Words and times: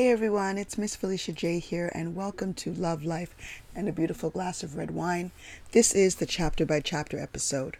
Hey 0.00 0.12
everyone, 0.12 0.56
it's 0.56 0.78
Miss 0.78 0.96
Felicia 0.96 1.32
J 1.32 1.58
here, 1.58 1.92
and 1.94 2.16
welcome 2.16 2.54
to 2.54 2.72
Love, 2.72 3.04
Life, 3.04 3.36
and 3.76 3.86
a 3.86 3.92
Beautiful 3.92 4.30
Glass 4.30 4.62
of 4.62 4.74
Red 4.74 4.92
Wine. 4.92 5.30
This 5.72 5.94
is 5.94 6.14
the 6.14 6.24
chapter 6.24 6.64
by 6.64 6.80
chapter 6.80 7.18
episode. 7.18 7.76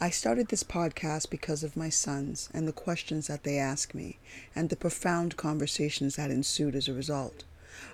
I 0.00 0.08
started 0.08 0.46
this 0.46 0.62
podcast 0.62 1.30
because 1.30 1.64
of 1.64 1.76
my 1.76 1.88
sons 1.88 2.48
and 2.54 2.68
the 2.68 2.72
questions 2.72 3.26
that 3.26 3.42
they 3.42 3.58
ask 3.58 3.92
me, 3.92 4.18
and 4.54 4.70
the 4.70 4.76
profound 4.76 5.36
conversations 5.36 6.14
that 6.14 6.30
ensued 6.30 6.76
as 6.76 6.86
a 6.86 6.94
result. 6.94 7.42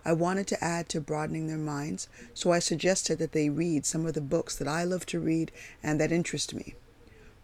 I 0.04 0.12
wanted 0.12 0.46
to 0.48 0.62
add 0.62 0.90
to 0.90 1.00
broadening 1.00 1.46
their 1.46 1.56
minds, 1.56 2.06
so 2.34 2.52
I 2.52 2.58
suggested 2.58 3.18
that 3.18 3.32
they 3.32 3.48
read 3.48 3.86
some 3.86 4.04
of 4.04 4.12
the 4.12 4.20
books 4.20 4.54
that 4.56 4.68
I 4.68 4.84
love 4.84 5.06
to 5.06 5.18
read 5.18 5.50
and 5.82 5.98
that 5.98 6.12
interest 6.12 6.52
me. 6.52 6.74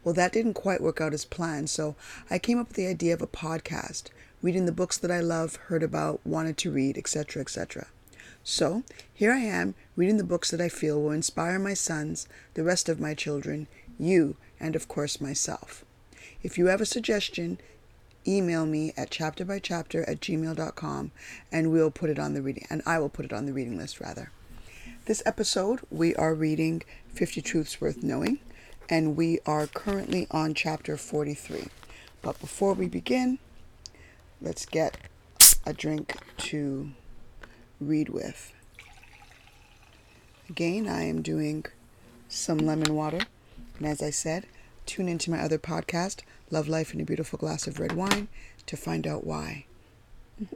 Well, 0.04 0.12
that 0.14 0.32
didn't 0.32 0.52
quite 0.52 0.82
work 0.82 1.00
out 1.00 1.14
as 1.14 1.24
planned, 1.24 1.70
so 1.70 1.96
I 2.30 2.38
came 2.38 2.58
up 2.58 2.68
with 2.68 2.76
the 2.76 2.88
idea 2.88 3.14
of 3.14 3.22
a 3.22 3.26
podcast 3.26 4.10
reading 4.42 4.66
the 4.66 4.72
books 4.72 4.96
that 4.98 5.10
I 5.10 5.20
love, 5.20 5.56
heard 5.56 5.82
about, 5.82 6.20
wanted 6.24 6.56
to 6.58 6.70
read, 6.70 6.96
etc., 6.96 7.42
etc. 7.42 7.88
So, 8.42 8.84
here 9.12 9.32
I 9.32 9.40
am, 9.40 9.74
reading 9.96 10.16
the 10.16 10.24
books 10.24 10.50
that 10.50 10.60
I 10.60 10.68
feel 10.68 11.00
will 11.00 11.10
inspire 11.10 11.58
my 11.58 11.74
sons, 11.74 12.26
the 12.54 12.64
rest 12.64 12.88
of 12.88 12.98
my 13.00 13.14
children, 13.14 13.68
you, 13.98 14.36
and 14.58 14.74
of 14.74 14.88
course 14.88 15.20
myself. 15.20 15.84
If 16.42 16.56
you 16.56 16.66
have 16.66 16.80
a 16.80 16.86
suggestion, 16.86 17.58
email 18.26 18.64
me 18.64 18.92
at 18.96 19.10
chapterbychapter 19.10 20.08
at 20.08 20.20
gmail.com 20.20 21.10
and 21.52 21.70
we'll 21.70 21.90
put 21.90 22.10
it 22.10 22.18
on 22.18 22.34
the 22.34 22.42
reading, 22.42 22.66
and 22.70 22.82
I 22.86 22.98
will 22.98 23.08
put 23.08 23.26
it 23.26 23.32
on 23.32 23.46
the 23.46 23.52
reading 23.52 23.76
list 23.76 24.00
rather. 24.00 24.30
This 25.04 25.22
episode, 25.26 25.80
we 25.90 26.14
are 26.14 26.34
reading 26.34 26.82
50 27.08 27.42
Truths 27.42 27.80
Worth 27.80 28.02
Knowing, 28.02 28.38
and 28.88 29.16
we 29.16 29.38
are 29.44 29.66
currently 29.66 30.26
on 30.30 30.54
chapter 30.54 30.96
43. 30.96 31.68
But 32.22 32.40
before 32.40 32.74
we 32.74 32.88
begin, 32.88 33.38
let's 34.40 34.66
get 34.66 34.96
a 35.66 35.72
drink 35.72 36.16
to 36.38 36.90
read 37.80 38.08
with. 38.08 38.52
Again, 40.48 40.88
I 40.88 41.04
am 41.04 41.22
doing 41.22 41.64
some 42.28 42.58
lemon 42.58 42.94
water. 42.94 43.20
And 43.78 43.86
as 43.86 44.02
I 44.02 44.10
said, 44.10 44.46
tune 44.86 45.08
into 45.08 45.30
my 45.30 45.40
other 45.40 45.58
podcast, 45.58 46.20
Love 46.50 46.68
Life 46.68 46.92
in 46.92 47.00
a 47.00 47.04
Beautiful 47.04 47.38
Glass 47.38 47.66
of 47.66 47.78
Red 47.78 47.92
Wine, 47.92 48.28
to 48.66 48.76
find 48.76 49.06
out 49.06 49.24
why. 49.24 49.64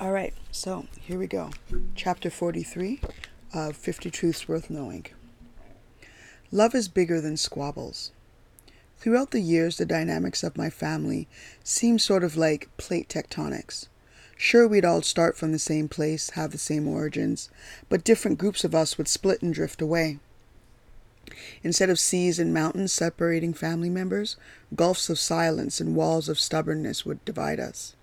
All 0.00 0.12
right, 0.12 0.34
so 0.50 0.86
here 1.00 1.18
we 1.18 1.26
go. 1.26 1.50
Chapter 1.94 2.30
43 2.30 3.00
of 3.52 3.76
50 3.76 4.10
Truths 4.10 4.46
Worth 4.46 4.70
Knowing. 4.70 5.06
Love 6.52 6.74
is 6.74 6.88
bigger 6.88 7.20
than 7.20 7.36
squabbles. 7.36 8.12
Throughout 8.98 9.30
the 9.30 9.40
years, 9.40 9.76
the 9.76 9.86
dynamics 9.86 10.42
of 10.42 10.56
my 10.56 10.70
family 10.70 11.28
seemed 11.62 12.00
sort 12.00 12.24
of 12.24 12.36
like 12.36 12.68
plate 12.76 13.08
tectonics. 13.08 13.88
Sure, 14.36 14.66
we'd 14.68 14.84
all 14.84 15.02
start 15.02 15.36
from 15.36 15.52
the 15.52 15.58
same 15.58 15.88
place, 15.88 16.30
have 16.30 16.52
the 16.52 16.58
same 16.58 16.86
origins, 16.86 17.48
but 17.88 18.04
different 18.04 18.38
groups 18.38 18.64
of 18.64 18.74
us 18.74 18.98
would 18.98 19.08
split 19.08 19.42
and 19.42 19.54
drift 19.54 19.80
away. 19.80 20.18
Instead 21.62 21.90
of 21.90 21.98
seas 21.98 22.38
and 22.38 22.52
mountains 22.52 22.92
separating 22.92 23.52
family 23.52 23.90
members, 23.90 24.36
gulfs 24.74 25.08
of 25.08 25.18
silence 25.18 25.80
and 25.80 25.96
walls 25.96 26.28
of 26.28 26.38
stubbornness 26.38 27.04
would 27.04 27.24
divide 27.24 27.58
us. 27.58 27.94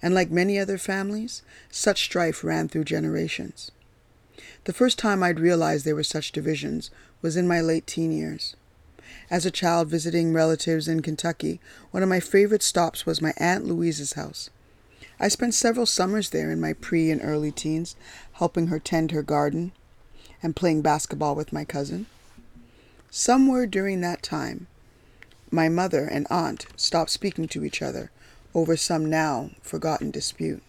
And 0.00 0.14
like 0.14 0.30
many 0.30 0.58
other 0.58 0.78
families, 0.78 1.42
such 1.70 2.04
strife 2.04 2.44
ran 2.44 2.68
through 2.68 2.84
generations. 2.84 3.70
The 4.64 4.72
first 4.72 4.98
time 4.98 5.22
I'd 5.22 5.40
realized 5.40 5.84
there 5.84 5.96
were 5.96 6.04
such 6.04 6.32
divisions 6.32 6.90
was 7.20 7.36
in 7.36 7.48
my 7.48 7.60
late 7.60 7.86
teen 7.86 8.12
years. 8.12 8.56
As 9.30 9.46
a 9.46 9.50
child 9.50 9.88
visiting 9.88 10.32
relatives 10.32 10.88
in 10.88 11.02
Kentucky, 11.02 11.60
one 11.90 12.02
of 12.02 12.08
my 12.08 12.20
favorite 12.20 12.62
stops 12.62 13.06
was 13.06 13.22
my 13.22 13.32
Aunt 13.36 13.64
Louise's 13.66 14.14
house. 14.14 14.50
I 15.18 15.28
spent 15.28 15.54
several 15.54 15.86
summers 15.86 16.30
there 16.30 16.50
in 16.50 16.60
my 16.60 16.72
pre 16.72 17.10
and 17.10 17.20
early 17.22 17.52
teens, 17.52 17.96
helping 18.34 18.68
her 18.68 18.78
tend 18.78 19.10
her 19.10 19.22
garden 19.22 19.72
and 20.42 20.56
playing 20.56 20.82
basketball 20.82 21.34
with 21.34 21.52
my 21.52 21.64
cousin. 21.64 22.06
Somewhere 23.10 23.66
during 23.66 24.00
that 24.00 24.22
time, 24.22 24.66
my 25.50 25.68
mother 25.68 26.06
and 26.06 26.26
aunt 26.30 26.66
stopped 26.76 27.10
speaking 27.10 27.46
to 27.48 27.64
each 27.64 27.82
other 27.82 28.10
over 28.54 28.76
some 28.76 29.08
now 29.08 29.50
forgotten 29.62 30.10
dispute. 30.10 30.62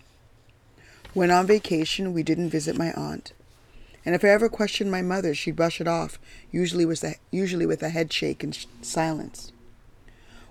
When 1.14 1.32
on 1.32 1.48
vacation, 1.48 2.14
we 2.14 2.24
didn't 2.24 2.50
visit 2.50 2.78
my 2.78 2.92
aunt. 2.94 3.34
And 4.06 4.16
if 4.16 4.24
I 4.24 4.30
ever 4.30 4.50
questioned 4.50 4.92
my 4.92 5.02
mother, 5.02 5.34
she'd 5.34 5.56
brush 5.56 5.80
it 5.80 5.88
off, 5.88 6.20
usually 6.52 6.86
with 6.86 7.04
a, 7.04 7.16
usually 7.32 7.66
with 7.66 7.82
a 7.82 7.90
head 7.90 8.12
shake 8.12 8.44
and 8.44 8.54
sh- 8.54 8.66
silence. 8.82 9.52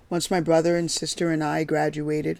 Once 0.09 0.31
my 0.31 0.39
brother 0.39 0.75
and 0.75 0.89
sister 0.89 1.31
and 1.31 1.43
I 1.43 1.63
graduated 1.63 2.39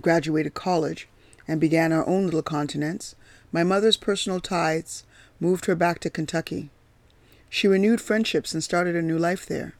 graduated 0.00 0.54
college 0.54 1.08
and 1.48 1.60
began 1.60 1.92
our 1.92 2.06
own 2.06 2.24
little 2.24 2.42
continents, 2.42 3.16
my 3.50 3.64
mother's 3.64 3.96
personal 3.96 4.38
ties 4.38 5.02
moved 5.40 5.66
her 5.66 5.74
back 5.74 5.98
to 6.00 6.10
Kentucky. 6.10 6.70
She 7.48 7.66
renewed 7.66 8.00
friendships 8.00 8.52
and 8.52 8.62
started 8.62 8.94
a 8.94 9.02
new 9.02 9.18
life 9.18 9.46
there. 9.46 9.74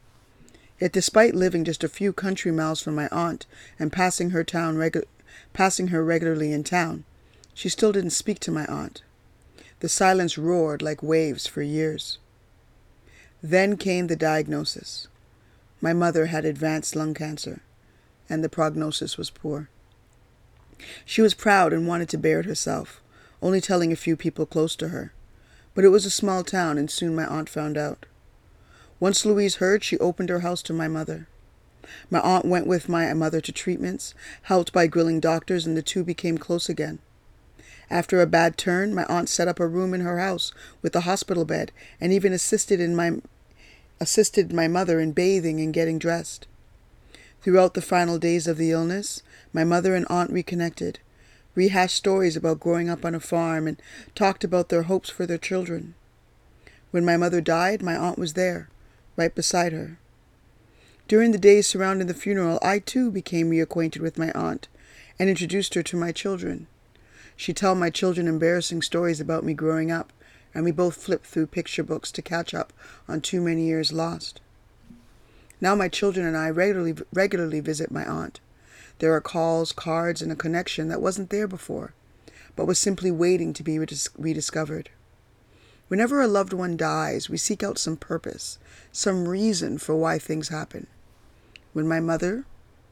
Yet 0.79 0.91
despite 0.91 1.35
living 1.35 1.63
just 1.63 1.83
a 1.83 1.89
few 1.89 2.13
country 2.13 2.51
miles 2.51 2.81
from 2.81 2.95
my 2.95 3.07
aunt 3.09 3.45
and 3.77 3.91
passing 3.91 4.31
her 4.31 4.43
town 4.43 4.75
regu- 4.75 5.05
passing 5.53 5.87
her 5.87 6.03
regularly 6.03 6.51
in 6.51 6.63
town, 6.63 7.03
she 7.53 7.69
still 7.69 7.91
didn't 7.91 8.11
speak 8.11 8.39
to 8.39 8.51
my 8.51 8.65
aunt. 8.65 9.01
The 9.79 9.89
silence 9.89 10.37
roared 10.37 10.81
like 10.81 11.01
waves 11.01 11.47
for 11.47 11.61
years. 11.61 12.17
Then 13.41 13.77
came 13.77 14.07
the 14.07 14.15
diagnosis. 14.17 15.07
My 15.79 15.93
mother 15.93 16.25
had 16.25 16.43
advanced 16.43 16.95
lung 16.95 17.13
cancer, 17.13 17.61
and 18.29 18.43
the 18.43 18.49
prognosis 18.49 19.17
was 19.17 19.29
poor. 19.29 19.69
She 21.05 21.21
was 21.21 21.33
proud 21.33 21.71
and 21.71 21.87
wanted 21.87 22.09
to 22.09 22.17
bear 22.17 22.41
it 22.41 22.45
herself, 22.45 23.01
only 23.41 23.61
telling 23.61 23.93
a 23.93 23.97
few 23.97 24.17
people 24.17 24.45
close 24.45 24.75
to 24.77 24.89
her. 24.89 25.13
But 25.73 25.85
it 25.85 25.89
was 25.89 26.05
a 26.05 26.09
small 26.09 26.43
town, 26.43 26.77
and 26.77 26.91
soon 26.91 27.15
my 27.15 27.25
aunt 27.25 27.47
found 27.47 27.77
out. 27.77 28.05
Once 28.99 29.25
Louise 29.25 29.55
heard, 29.55 29.83
she 29.83 29.97
opened 29.99 30.29
her 30.29 30.41
house 30.41 30.61
to 30.63 30.73
my 30.73 30.89
mother. 30.89 31.27
My 32.09 32.19
aunt 32.19 32.43
went 32.43 32.67
with 32.67 32.89
my 32.89 33.13
mother 33.13 33.39
to 33.39 33.51
treatments, 33.53 34.13
helped 34.43 34.73
by 34.73 34.87
grilling 34.87 35.21
doctors, 35.21 35.65
and 35.65 35.77
the 35.77 35.81
two 35.81 36.03
became 36.03 36.37
close 36.37 36.67
again. 36.67 36.99
After 37.89 38.21
a 38.21 38.27
bad 38.27 38.57
turn, 38.57 38.93
my 38.93 39.05
aunt 39.05 39.29
set 39.29 39.47
up 39.47 39.59
a 39.59 39.67
room 39.67 39.93
in 39.93 40.01
her 40.01 40.19
house 40.19 40.53
with 40.81 40.95
a 40.95 41.01
hospital 41.01 41.45
bed 41.45 41.71
and 41.99 42.13
even 42.13 42.33
assisted 42.33 42.79
in 42.79 42.95
my 42.95 43.21
assisted 43.99 44.53
my 44.53 44.67
mother 44.67 44.99
in 44.99 45.11
bathing 45.11 45.59
and 45.59 45.73
getting 45.73 45.99
dressed. 45.99 46.47
Throughout 47.41 47.73
the 47.73 47.81
final 47.81 48.17
days 48.17 48.47
of 48.47 48.57
the 48.57 48.71
illness, 48.71 49.23
my 49.51 49.63
mother 49.63 49.95
and 49.95 50.05
aunt 50.09 50.31
reconnected, 50.31 50.99
rehashed 51.55 51.95
stories 51.95 52.37
about 52.37 52.59
growing 52.59 52.89
up 52.89 53.03
on 53.03 53.15
a 53.15 53.19
farm, 53.19 53.67
and 53.67 53.81
talked 54.15 54.43
about 54.43 54.69
their 54.69 54.83
hopes 54.83 55.09
for 55.09 55.25
their 55.25 55.37
children. 55.37 55.95
When 56.91 57.05
my 57.05 57.17
mother 57.17 57.41
died, 57.41 57.81
my 57.81 57.95
aunt 57.95 58.17
was 58.17 58.33
there, 58.33 58.69
right 59.15 59.33
beside 59.33 59.73
her. 59.73 59.97
During 61.07 61.31
the 61.31 61.37
days 61.37 61.67
surrounding 61.67 62.07
the 62.07 62.13
funeral, 62.13 62.59
I 62.61 62.79
too 62.79 63.11
became 63.11 63.49
reacquainted 63.49 63.99
with 63.99 64.17
my 64.17 64.31
aunt 64.31 64.67
and 65.17 65.29
introduced 65.29 65.73
her 65.73 65.83
to 65.83 65.97
my 65.97 66.11
children. 66.11 66.67
She'd 67.39 67.55
tell 67.55 67.73
my 67.73 67.89
children 67.89 68.27
embarrassing 68.27 68.81
stories 68.81 69.21
about 69.21 69.45
me 69.45 69.53
growing 69.53 69.91
up, 69.91 70.11
and 70.53 70.65
we 70.65 70.71
both 70.71 70.97
flipped 70.97 71.25
through 71.25 71.47
picture 71.47 71.83
books 71.83 72.11
to 72.11 72.21
catch 72.21 72.53
up 72.53 72.73
on 73.07 73.21
too 73.21 73.39
many 73.39 73.65
years 73.65 73.93
lost. 73.93 74.41
Now 75.61 75.73
my 75.73 75.87
children 75.87 76.25
and 76.25 76.35
I 76.35 76.49
regularly, 76.49 76.95
regularly 77.13 77.61
visit 77.61 77.91
my 77.91 78.05
aunt. 78.05 78.41
There 78.97 79.13
are 79.13 79.21
calls, 79.21 79.71
cards, 79.71 80.21
and 80.21 80.33
a 80.33 80.35
connection 80.35 80.89
that 80.89 81.01
wasn't 81.01 81.29
there 81.29 81.47
before, 81.47 81.93
but 82.57 82.65
was 82.65 82.77
simply 82.77 83.09
waiting 83.09 83.53
to 83.53 83.63
be 83.63 83.79
rediscovered. 83.79 84.89
Whenever 85.87 86.21
a 86.21 86.27
loved 86.27 86.51
one 86.51 86.75
dies, 86.75 87.29
we 87.29 87.37
seek 87.37 87.63
out 87.63 87.77
some 87.77 87.95
purpose, 87.95 88.59
some 88.91 89.29
reason 89.29 89.77
for 89.77 89.95
why 89.95 90.19
things 90.19 90.49
happen. 90.49 90.87
When 91.71 91.87
my 91.87 92.01
mother, 92.01 92.43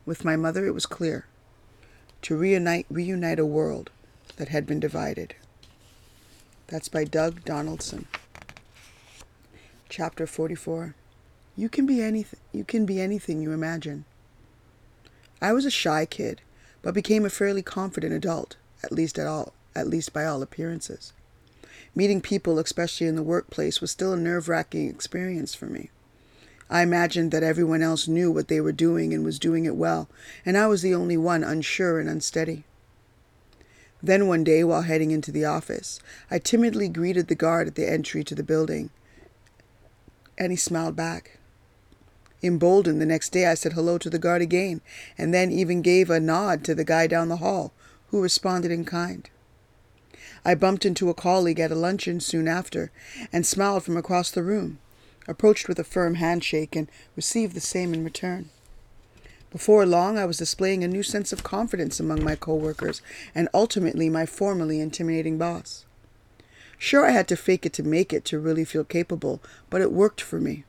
with 0.05 0.23
my 0.23 0.37
mother, 0.37 0.65
it 0.65 0.73
was 0.73 0.85
clear 0.85 1.25
to 2.21 2.37
reunite, 2.37 2.85
reunite 2.89 3.39
a 3.39 3.45
world 3.45 3.91
that 4.37 4.49
had 4.49 4.65
been 4.65 4.79
divided. 4.79 5.35
That's 6.67 6.87
by 6.87 7.03
Doug 7.03 7.43
Donaldson. 7.43 8.07
Chapter 9.89 10.25
44. 10.25 10.95
You 11.55 11.69
can 11.69 11.85
be 11.85 12.01
anything 12.01 12.39
you 12.51 12.63
can 12.63 12.85
be 12.85 13.01
anything 13.01 13.41
you 13.41 13.51
imagine. 13.51 14.05
I 15.41 15.53
was 15.53 15.65
a 15.65 15.71
shy 15.71 16.05
kid, 16.05 16.41
but 16.81 16.93
became 16.93 17.25
a 17.25 17.29
fairly 17.29 17.61
confident 17.61 18.13
adult, 18.13 18.57
at 18.83 18.91
least 18.91 19.17
at 19.17 19.27
all 19.27 19.53
at 19.77 19.87
least 19.87 20.11
by 20.11 20.25
all 20.25 20.41
appearances. 20.41 21.13
Meeting 21.95 22.19
people, 22.19 22.59
especially 22.59 23.07
in 23.07 23.15
the 23.15 23.23
workplace, 23.23 23.79
was 23.79 23.91
still 23.91 24.11
a 24.11 24.17
nerve-wracking 24.17 24.89
experience 24.89 25.53
for 25.53 25.67
me. 25.67 25.91
I 26.69 26.81
imagined 26.81 27.31
that 27.31 27.43
everyone 27.43 27.81
else 27.81 28.07
knew 28.07 28.31
what 28.31 28.49
they 28.49 28.59
were 28.59 28.71
doing 28.71 29.13
and 29.13 29.23
was 29.23 29.39
doing 29.39 29.65
it 29.65 29.75
well, 29.75 30.09
and 30.45 30.57
I 30.57 30.67
was 30.67 30.81
the 30.81 30.95
only 30.95 31.15
one 31.15 31.43
unsure 31.43 31.99
and 31.99 32.09
unsteady. 32.09 32.65
Then 34.07 34.29
one 34.29 34.45
day, 34.45 34.63
while 34.63 34.83
heading 34.83 35.11
into 35.11 35.33
the 35.33 35.43
office, 35.43 35.99
I 36.31 36.39
timidly 36.39 36.87
greeted 36.87 37.27
the 37.27 37.35
guard 37.35 37.67
at 37.67 37.75
the 37.75 37.89
entry 37.89 38.23
to 38.23 38.33
the 38.33 38.41
building, 38.41 38.89
and 40.37 40.49
he 40.49 40.55
smiled 40.55 40.95
back. 40.95 41.39
Emboldened, 42.41 43.01
the 43.01 43.05
next 43.05 43.33
day 43.33 43.47
I 43.47 43.53
said 43.55 43.73
hello 43.73 43.97
to 43.97 44.09
the 44.09 44.17
guard 44.17 44.41
again, 44.41 44.79
and 45.17 45.33
then 45.33 45.51
even 45.51 45.81
gave 45.81 46.09
a 46.09 46.21
nod 46.21 46.63
to 46.63 46.73
the 46.73 46.85
guy 46.85 47.05
down 47.07 47.27
the 47.27 47.43
hall, 47.43 47.73
who 48.07 48.21
responded 48.21 48.71
in 48.71 48.85
kind. 48.85 49.29
I 50.45 50.55
bumped 50.55 50.85
into 50.85 51.09
a 51.09 51.13
colleague 51.13 51.59
at 51.59 51.73
a 51.73 51.75
luncheon 51.75 52.21
soon 52.21 52.47
after 52.47 52.91
and 53.33 53.45
smiled 53.45 53.83
from 53.83 53.97
across 53.97 54.31
the 54.31 54.41
room, 54.41 54.79
approached 55.27 55.67
with 55.67 55.79
a 55.79 55.83
firm 55.83 56.15
handshake, 56.15 56.77
and 56.77 56.89
received 57.17 57.53
the 57.53 57.59
same 57.59 57.93
in 57.93 58.05
return. 58.05 58.51
Before 59.57 59.87
long, 59.87 60.19
I 60.19 60.25
was 60.25 60.37
displaying 60.37 60.83
a 60.83 60.87
new 60.87 61.01
sense 61.01 61.33
of 61.33 61.43
confidence 61.43 61.99
among 61.99 62.23
my 62.23 62.35
coworkers 62.35 63.01
and 63.33 63.49
ultimately 63.55 64.07
my 64.07 64.27
formerly 64.27 64.79
intimidating 64.79 65.39
boss. 65.39 65.83
Sure, 66.77 67.07
I 67.07 67.09
had 67.09 67.27
to 67.29 67.35
fake 67.35 67.65
it 67.65 67.73
to 67.73 67.81
make 67.81 68.13
it 68.13 68.23
to 68.25 68.37
really 68.37 68.63
feel 68.63 68.83
capable, 68.83 69.41
but 69.71 69.81
it 69.81 69.91
worked 69.91 70.21
for 70.21 70.39
me. 70.39 70.63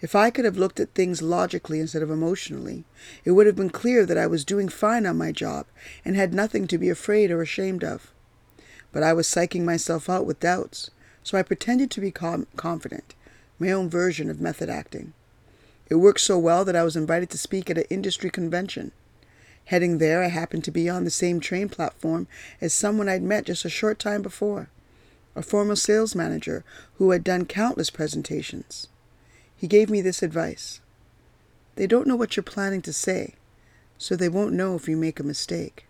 If 0.00 0.16
I 0.16 0.30
could 0.30 0.44
have 0.44 0.56
looked 0.56 0.80
at 0.80 0.92
things 0.92 1.22
logically 1.22 1.78
instead 1.78 2.02
of 2.02 2.10
emotionally, 2.10 2.82
it 3.24 3.30
would 3.30 3.46
have 3.46 3.54
been 3.54 3.70
clear 3.70 4.04
that 4.06 4.18
I 4.18 4.26
was 4.26 4.44
doing 4.44 4.68
fine 4.68 5.06
on 5.06 5.16
my 5.16 5.30
job 5.30 5.66
and 6.04 6.16
had 6.16 6.34
nothing 6.34 6.66
to 6.66 6.78
be 6.78 6.90
afraid 6.90 7.30
or 7.30 7.42
ashamed 7.42 7.84
of. 7.84 8.12
But 8.90 9.04
I 9.04 9.12
was 9.12 9.28
psyching 9.28 9.62
myself 9.62 10.10
out 10.10 10.26
with 10.26 10.40
doubts, 10.40 10.90
so 11.22 11.38
I 11.38 11.44
pretended 11.44 11.92
to 11.92 12.00
be 12.00 12.10
com- 12.10 12.48
confident, 12.56 13.14
my 13.60 13.70
own 13.70 13.88
version 13.88 14.30
of 14.30 14.40
method 14.40 14.68
acting. 14.68 15.12
It 15.94 15.98
worked 15.98 16.22
so 16.22 16.40
well 16.40 16.64
that 16.64 16.74
I 16.74 16.82
was 16.82 16.96
invited 16.96 17.30
to 17.30 17.38
speak 17.38 17.70
at 17.70 17.78
an 17.78 17.84
industry 17.88 18.28
convention. 18.28 18.90
Heading 19.66 19.98
there, 19.98 20.24
I 20.24 20.26
happened 20.26 20.64
to 20.64 20.72
be 20.72 20.90
on 20.90 21.04
the 21.04 21.08
same 21.08 21.38
train 21.38 21.68
platform 21.68 22.26
as 22.60 22.74
someone 22.74 23.08
I'd 23.08 23.22
met 23.22 23.46
just 23.46 23.64
a 23.64 23.68
short 23.68 24.00
time 24.00 24.20
before, 24.20 24.70
a 25.36 25.42
former 25.42 25.76
sales 25.76 26.16
manager 26.16 26.64
who 26.98 27.12
had 27.12 27.22
done 27.22 27.46
countless 27.46 27.90
presentations. 27.90 28.88
He 29.56 29.68
gave 29.68 29.88
me 29.88 30.00
this 30.00 30.20
advice 30.20 30.80
They 31.76 31.86
don't 31.86 32.08
know 32.08 32.16
what 32.16 32.36
you're 32.36 32.42
planning 32.42 32.82
to 32.82 32.92
say, 32.92 33.36
so 33.96 34.16
they 34.16 34.28
won't 34.28 34.52
know 34.52 34.74
if 34.74 34.88
you 34.88 34.96
make 34.96 35.20
a 35.20 35.22
mistake. 35.22 35.86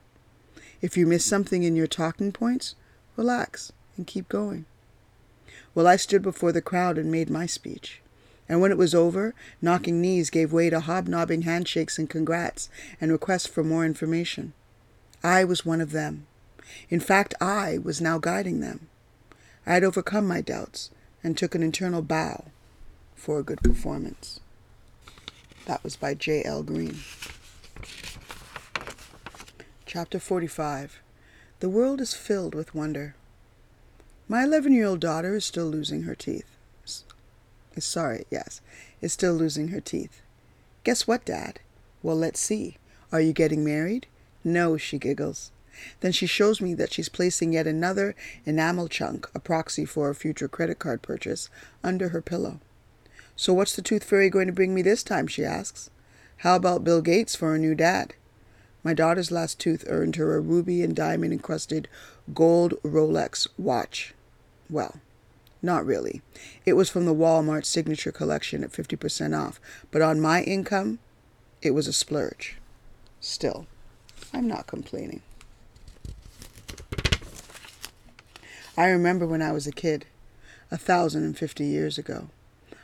If 0.82 0.98
you 0.98 1.06
miss 1.06 1.24
something 1.24 1.62
in 1.62 1.76
your 1.76 1.86
talking 1.86 2.30
points, 2.30 2.74
relax 3.16 3.72
and 3.96 4.06
keep 4.06 4.28
going. 4.28 4.66
Well, 5.74 5.86
I 5.86 5.96
stood 5.96 6.20
before 6.20 6.52
the 6.52 6.60
crowd 6.60 6.98
and 6.98 7.10
made 7.10 7.30
my 7.30 7.46
speech. 7.46 8.02
And 8.48 8.60
when 8.60 8.70
it 8.70 8.78
was 8.78 8.94
over, 8.94 9.34
knocking 9.62 10.00
knees 10.00 10.30
gave 10.30 10.52
way 10.52 10.68
to 10.70 10.80
hobnobbing 10.80 11.42
handshakes 11.42 11.98
and 11.98 12.10
congrats 12.10 12.68
and 13.00 13.10
requests 13.10 13.46
for 13.46 13.64
more 13.64 13.86
information. 13.86 14.52
I 15.22 15.44
was 15.44 15.64
one 15.64 15.80
of 15.80 15.92
them. 15.92 16.26
In 16.90 17.00
fact, 17.00 17.34
I 17.40 17.78
was 17.78 18.00
now 18.00 18.18
guiding 18.18 18.60
them. 18.60 18.88
I 19.66 19.74
had 19.74 19.84
overcome 19.84 20.26
my 20.26 20.42
doubts 20.42 20.90
and 21.22 21.36
took 21.36 21.54
an 21.54 21.62
internal 21.62 22.02
bow 22.02 22.44
for 23.14 23.38
a 23.38 23.42
good 23.42 23.62
performance. 23.62 24.40
That 25.64 25.82
was 25.82 25.96
by 25.96 26.12
J.L. 26.12 26.62
Green. 26.62 26.98
Chapter 29.86 30.18
45 30.18 31.00
The 31.60 31.70
world 31.70 32.02
is 32.02 32.12
filled 32.12 32.54
with 32.54 32.74
wonder. 32.74 33.14
My 34.28 34.44
11 34.44 34.72
year 34.72 34.86
old 34.86 35.00
daughter 35.00 35.34
is 35.36 35.46
still 35.46 35.66
losing 35.66 36.02
her 36.02 36.14
teeth 36.14 36.53
is 37.76 37.84
sorry, 37.84 38.24
yes, 38.30 38.60
is 39.00 39.12
still 39.12 39.34
losing 39.34 39.68
her 39.68 39.80
teeth. 39.80 40.22
Guess 40.84 41.06
what, 41.06 41.24
Dad? 41.24 41.60
Well, 42.02 42.16
let's 42.16 42.40
see. 42.40 42.76
Are 43.12 43.20
you 43.20 43.32
getting 43.32 43.64
married? 43.64 44.06
No, 44.42 44.76
she 44.76 44.98
giggles. 44.98 45.50
Then 46.00 46.12
she 46.12 46.26
shows 46.26 46.60
me 46.60 46.74
that 46.74 46.92
she's 46.92 47.08
placing 47.08 47.52
yet 47.52 47.66
another 47.66 48.14
enamel 48.44 48.88
chunk, 48.88 49.28
a 49.34 49.40
proxy 49.40 49.84
for 49.84 50.08
a 50.10 50.14
future 50.14 50.48
credit 50.48 50.78
card 50.78 51.02
purchase, 51.02 51.48
under 51.82 52.10
her 52.10 52.20
pillow. 52.20 52.60
So 53.36 53.52
what's 53.52 53.74
the 53.74 53.82
tooth 53.82 54.04
fairy 54.04 54.30
going 54.30 54.46
to 54.46 54.52
bring 54.52 54.74
me 54.74 54.82
this 54.82 55.02
time? 55.02 55.26
she 55.26 55.44
asks. 55.44 55.90
How 56.38 56.56
about 56.56 56.84
Bill 56.84 57.00
Gates 57.00 57.34
for 57.34 57.54
a 57.54 57.58
new 57.58 57.74
dad? 57.74 58.14
My 58.82 58.92
daughter's 58.92 59.32
last 59.32 59.58
tooth 59.58 59.84
earned 59.88 60.16
her 60.16 60.36
a 60.36 60.40
ruby 60.40 60.82
and 60.82 60.94
diamond 60.94 61.32
encrusted 61.32 61.88
gold 62.34 62.74
Rolex 62.82 63.48
watch. 63.56 64.14
Well, 64.68 65.00
not 65.64 65.86
really. 65.86 66.22
It 66.64 66.74
was 66.74 66.90
from 66.90 67.06
the 67.06 67.14
Walmart 67.14 67.64
signature 67.64 68.12
collection 68.12 68.62
at 68.62 68.72
50% 68.72 69.36
off, 69.36 69.60
but 69.90 70.02
on 70.02 70.20
my 70.20 70.42
income, 70.42 70.98
it 71.62 71.72
was 71.72 71.88
a 71.88 71.92
splurge. 71.92 72.56
Still, 73.20 73.66
I'm 74.32 74.46
not 74.46 74.66
complaining. 74.66 75.22
I 78.76 78.88
remember 78.88 79.26
when 79.26 79.40
I 79.40 79.52
was 79.52 79.66
a 79.66 79.72
kid, 79.72 80.04
a 80.70 80.76
thousand 80.76 81.22
and 81.22 81.38
fifty 81.38 81.64
years 81.64 81.96
ago. 81.96 82.28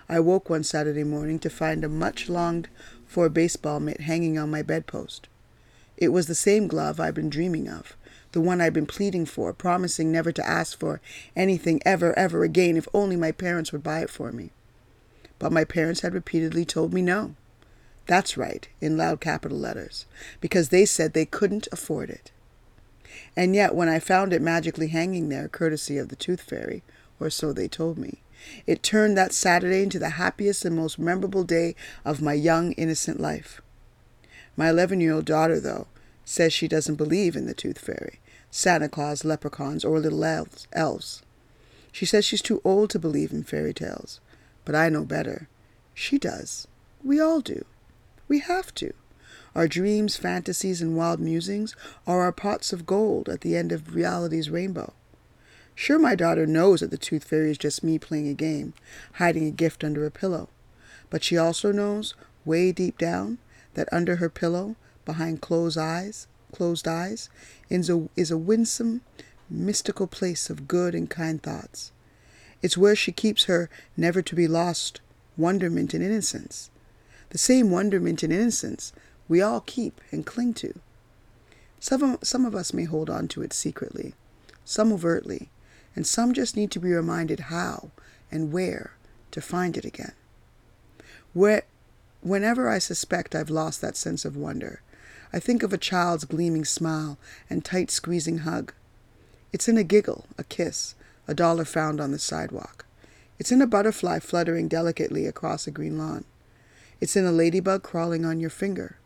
I 0.09 0.21
woke 0.21 0.49
one 0.49 0.63
Saturday 0.63 1.03
morning 1.03 1.41
to 1.41 1.51
find 1.51 1.85
a 1.85 1.89
much 1.89 2.29
longed 2.29 2.69
for 3.07 3.29
baseball 3.29 3.81
mitt 3.81 4.03
hanging 4.03 4.39
on 4.39 4.51
my 4.51 4.63
bedpost. 4.63 5.29
It 5.97 6.09
was 6.09 6.27
the 6.27 6.35
same 6.35 6.69
glove 6.69 7.01
I'd 7.01 7.15
been 7.15 7.29
dreaming 7.29 7.69
of, 7.69 7.97
the 8.33 8.41
one 8.41 8.61
I'd 8.61 8.73
been 8.73 8.87
pleading 8.87 9.27
for, 9.27 9.53
promising 9.53 10.13
never 10.13 10.33
to 10.33 10.49
ask 10.49 10.79
for 10.79 11.01
anything 11.35 11.81
ever, 11.85 12.17
ever 12.19 12.45
again 12.45 12.77
if 12.77 12.89
only 12.95 13.17
my 13.17 13.33
parents 13.33 13.73
would 13.73 13.83
buy 13.83 14.01
it 14.01 14.11
for 14.11 14.33
me. 14.33 14.51
But 15.39 15.53
my 15.53 15.65
parents 15.65 16.01
had 16.01 16.15
repeatedly 16.15 16.65
told 16.65 16.93
me 16.93 17.03
no. 17.03 17.35
That's 18.07 18.37
right, 18.37 18.69
in 18.81 18.97
loud 18.97 19.21
capital 19.21 19.59
letters, 19.59 20.07
because 20.41 20.69
they 20.69 20.85
said 20.85 21.13
they 21.13 21.27
couldn't 21.27 21.69
afford 21.73 22.11
it. 22.11 22.33
And 23.37 23.55
yet, 23.55 23.75
when 23.75 23.89
I 23.89 23.99
found 23.99 24.33
it 24.33 24.43
magically 24.43 24.89
hanging 24.89 25.29
there, 25.29 25.49
courtesy 25.49 25.99
of 25.99 26.09
the 26.09 26.17
tooth 26.17 26.41
fairy, 26.41 26.83
or 27.19 27.31
so 27.31 27.53
they 27.53 27.69
told 27.69 27.99
me, 27.99 28.21
it 28.67 28.83
turned 28.83 29.17
that 29.17 29.33
Saturday 29.33 29.83
into 29.83 29.99
the 29.99 30.11
happiest 30.11 30.65
and 30.65 30.75
most 30.75 30.99
memorable 30.99 31.45
day 31.45 31.75
of 32.05 32.23
my 32.23 32.33
young, 32.33 32.73
innocent 32.73 33.21
life. 33.21 33.61
My 34.57 34.71
11 34.71 35.01
year 35.01 35.13
old 35.13 35.25
daughter, 35.25 35.61
though, 35.61 35.87
says 36.25 36.53
she 36.53 36.69
doesn't 36.69 36.95
believe 36.97 37.37
in 37.37 37.47
the 37.47 37.55
tooth 37.55 37.79
fairy, 37.79 38.20
Santa 38.51 38.89
Claus, 38.89 39.25
leprechauns, 39.25 39.85
or 39.85 40.01
little 40.01 40.25
elves. 40.25 40.67
elves. 40.73 41.23
She 41.93 42.07
says 42.07 42.25
she's 42.25 42.43
too 42.43 42.61
old 42.65 42.91
to 42.91 42.99
believe 42.99 43.33
in 43.33 43.45
fairy 43.45 43.73
tales, 43.73 44.21
but 44.65 44.75
I 44.75 44.89
know 44.89 45.05
better. 45.05 45.49
She 45.95 46.19
does. 46.19 46.67
We 47.03 47.21
all 47.21 47.41
do. 47.41 47.65
We 48.29 48.41
have 48.41 48.75
to. 48.77 48.93
Our 49.55 49.67
dreams, 49.67 50.17
fantasies, 50.17 50.81
and 50.81 50.97
wild 50.97 51.19
musings 51.19 51.75
are 52.07 52.21
our 52.21 52.33
pots 52.33 52.73
of 52.73 52.87
gold 52.87 53.29
at 53.29 53.41
the 53.41 53.57
end 53.57 53.73
of 53.73 53.95
reality's 53.95 54.51
rainbow. 54.51 54.93
Sure, 55.75 55.99
my 55.99 56.15
daughter 56.15 56.47
knows 56.47 56.81
that 56.81 56.91
the 56.91 56.99
tooth 56.99 57.25
fairy 57.25 57.51
is 57.51 57.59
just 57.59 57.83
me 57.83 57.99
playing 57.99 58.29
a 58.29 58.35
game, 58.35 58.75
hiding 59.15 59.47
a 59.47 59.51
gift 59.51 59.83
under 59.83 60.07
a 60.07 60.11
pillow. 60.11 60.49
But 61.09 61.25
she 61.25 61.37
also 61.37 61.73
knows, 61.73 62.15
way 62.45 62.71
deep 62.71 62.99
down, 62.99 63.39
that 63.75 63.89
under 63.91 64.17
her 64.17 64.29
pillow, 64.29 64.77
behind 65.05 65.41
closed 65.41 65.79
eyes, 65.79 66.27
closed 66.51 66.87
eyes, 66.87 67.29
is 67.69 67.89
a, 67.89 68.09
is 68.17 68.31
a 68.31 68.39
winsome, 68.39 69.03
mystical 69.49 70.07
place 70.07 70.51
of 70.51 70.69
good 70.69 70.95
and 70.95 71.09
kind 71.09 71.43
thoughts. 71.43 71.93
It's 72.63 72.77
where 72.77 72.97
she 72.97 73.13
keeps 73.13 73.45
her 73.45 73.71
never 73.97 74.23
to 74.23 74.35
be 74.35 74.47
lost 74.47 75.01
wonderment 75.37 75.95
and 75.95 76.05
innocence. 76.05 76.71
The 77.31 77.39
same 77.39 77.71
wonderment 77.71 78.23
and 78.23 78.33
innocence 78.33 78.93
we 79.29 79.41
all 79.41 79.61
keep 79.61 80.01
and 80.11 80.27
cling 80.27 80.55
to. 80.55 80.79
Some 81.79 82.03
of, 82.03 82.19
some 82.23 82.45
of 82.45 82.55
us 82.55 82.75
may 82.75 82.85
hold 82.85 83.09
on 83.09 83.29
to 83.29 83.43
it 83.43 83.53
secretly, 83.53 84.15
some 84.65 84.93
overtly, 84.93 85.49
and 85.97 86.07
some 86.07 86.35
just 86.35 86.57
need 86.57 86.71
to 86.73 86.81
be 86.81 86.93
reminded 86.93 87.41
how 87.41 87.91
and 88.31 88.53
where 88.53 88.93
to 89.31 89.41
find 89.41 89.77
it 89.77 89.85
again. 89.85 90.13
Where, 91.33 91.63
whenever 92.21 92.69
I 92.69 92.79
suspect 92.79 93.35
I've 93.35 93.51
lost 93.51 93.81
that 93.81 93.97
sense 93.97 94.25
of 94.25 94.37
wonder, 94.37 94.83
I 95.33 95.39
think 95.39 95.63
of 95.63 95.73
a 95.73 95.79
child's 95.79 96.25
gleaming 96.25 96.65
smile 96.65 97.19
and 97.49 97.65
tight 97.65 97.91
squeezing 97.91 98.39
hug. 98.39 98.73
It's 99.53 99.69
in 99.69 99.77
a 99.77 99.85
giggle, 99.85 100.27
a 100.39 100.45
kiss, 100.45 100.95
a 101.29 101.35
dollar 101.35 101.65
found 101.65 102.01
on 102.01 102.11
the 102.11 102.19
sidewalk. 102.19 102.85
It's 103.39 103.53
in 103.53 103.63
a 103.63 103.67
butterfly 103.67 104.19
fluttering 104.19 104.69
delicately 104.69 105.27
across 105.27 105.67
a 105.67 105.71
green 105.71 105.99
lawn. 105.99 106.25
It's 107.01 107.17
in 107.17 107.25
a 107.25 107.33
ladybug 107.33 107.83
crawling 107.83 108.25
on 108.25 108.41
your 108.41 108.51
finger. 108.51 108.99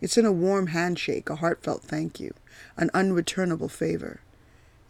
It's 0.00 0.18
in 0.18 0.26
a 0.26 0.32
warm 0.32 0.68
handshake, 0.68 1.30
a 1.30 1.36
heartfelt 1.36 1.82
thank 1.82 2.20
you, 2.20 2.34
an 2.76 2.90
unreturnable 2.94 3.70
favor. 3.70 4.20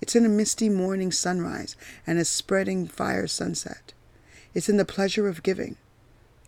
It's 0.01 0.17
in 0.17 0.27
a 0.27 0.29
misty 0.29 0.69
morning 0.69 1.13
sunrise 1.13 1.77
and 2.07 2.19
a 2.19 2.25
spreading 2.25 2.87
fire 2.87 3.27
sunset. 3.27 3.95
It's 4.53 4.69
in 4.69 4.77
the 4.77 4.85
pleasure 4.85 5.29
of 5.29 5.43
giving. 5.43 5.77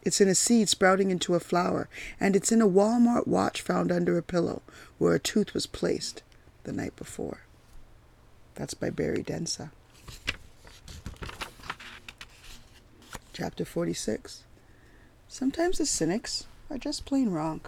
It's 0.07 0.21
in 0.21 0.29
a 0.29 0.37
seed 0.37 0.69
sprouting 0.69 1.11
into 1.11 1.35
a 1.35 1.41
flower, 1.41 1.89
and 2.21 2.37
it's 2.37 2.53
in 2.53 2.63
a 2.63 2.69
Walmart 2.69 3.27
watch 3.27 3.61
found 3.61 3.91
under 3.91 4.17
a 4.17 4.23
pillow 4.23 4.63
where 4.99 5.17
a 5.17 5.19
tooth 5.19 5.53
was 5.53 5.67
placed 5.67 6.23
the 6.63 6.73
night 6.73 6.95
before. 6.95 7.41
That's 8.55 8.75
by 8.75 8.91
Barry 8.91 9.25
Densa. 9.25 9.71
Chapter 13.33 13.65
46 13.65 14.45
Sometimes 15.27 15.79
the 15.79 15.87
cynics 15.87 16.47
are 16.71 16.79
just 16.79 17.05
plain 17.05 17.31
wrong. 17.31 17.63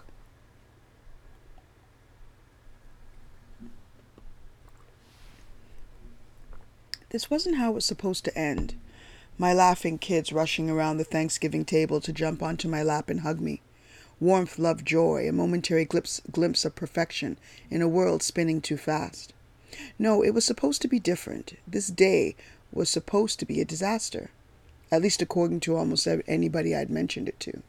This 7.09 7.29
wasn't 7.29 7.57
how 7.57 7.71
it 7.71 7.75
was 7.75 7.85
supposed 7.85 8.23
to 8.23 8.37
end. 8.37 8.75
My 9.41 9.53
laughing 9.53 9.99
kids 9.99 10.33
rushing 10.33 10.69
around 10.69 10.97
the 10.97 11.05
Thanksgiving 11.05 11.63
table 11.63 12.01
to 12.01 12.11
jump 12.11 12.43
onto 12.43 12.67
my 12.67 12.83
lap 12.83 13.09
and 13.09 13.21
hug 13.21 13.39
me. 13.39 13.61
Warmth, 14.19 14.59
love, 14.59 14.83
joy, 14.83 15.29
a 15.29 15.31
momentary 15.31 15.85
glimpse, 15.85 16.21
glimpse 16.29 16.65
of 16.65 16.75
perfection 16.75 17.37
in 17.71 17.81
a 17.81 17.87
world 17.87 18.21
spinning 18.21 18.59
too 18.59 18.75
fast. 18.75 19.31
No, 19.97 20.21
it 20.21 20.31
was 20.31 20.43
supposed 20.43 20.81
to 20.81 20.89
be 20.89 20.99
different. 20.99 21.53
This 21.65 21.87
day 21.87 22.35
was 22.73 22.89
supposed 22.89 23.39
to 23.39 23.45
be 23.45 23.61
a 23.61 23.65
disaster, 23.65 24.29
at 24.91 25.01
least 25.01 25.21
according 25.21 25.61
to 25.61 25.77
almost 25.77 26.05
anybody 26.27 26.75
I'd 26.75 26.89
mentioned 26.89 27.29
it 27.29 27.39
to. 27.39 27.61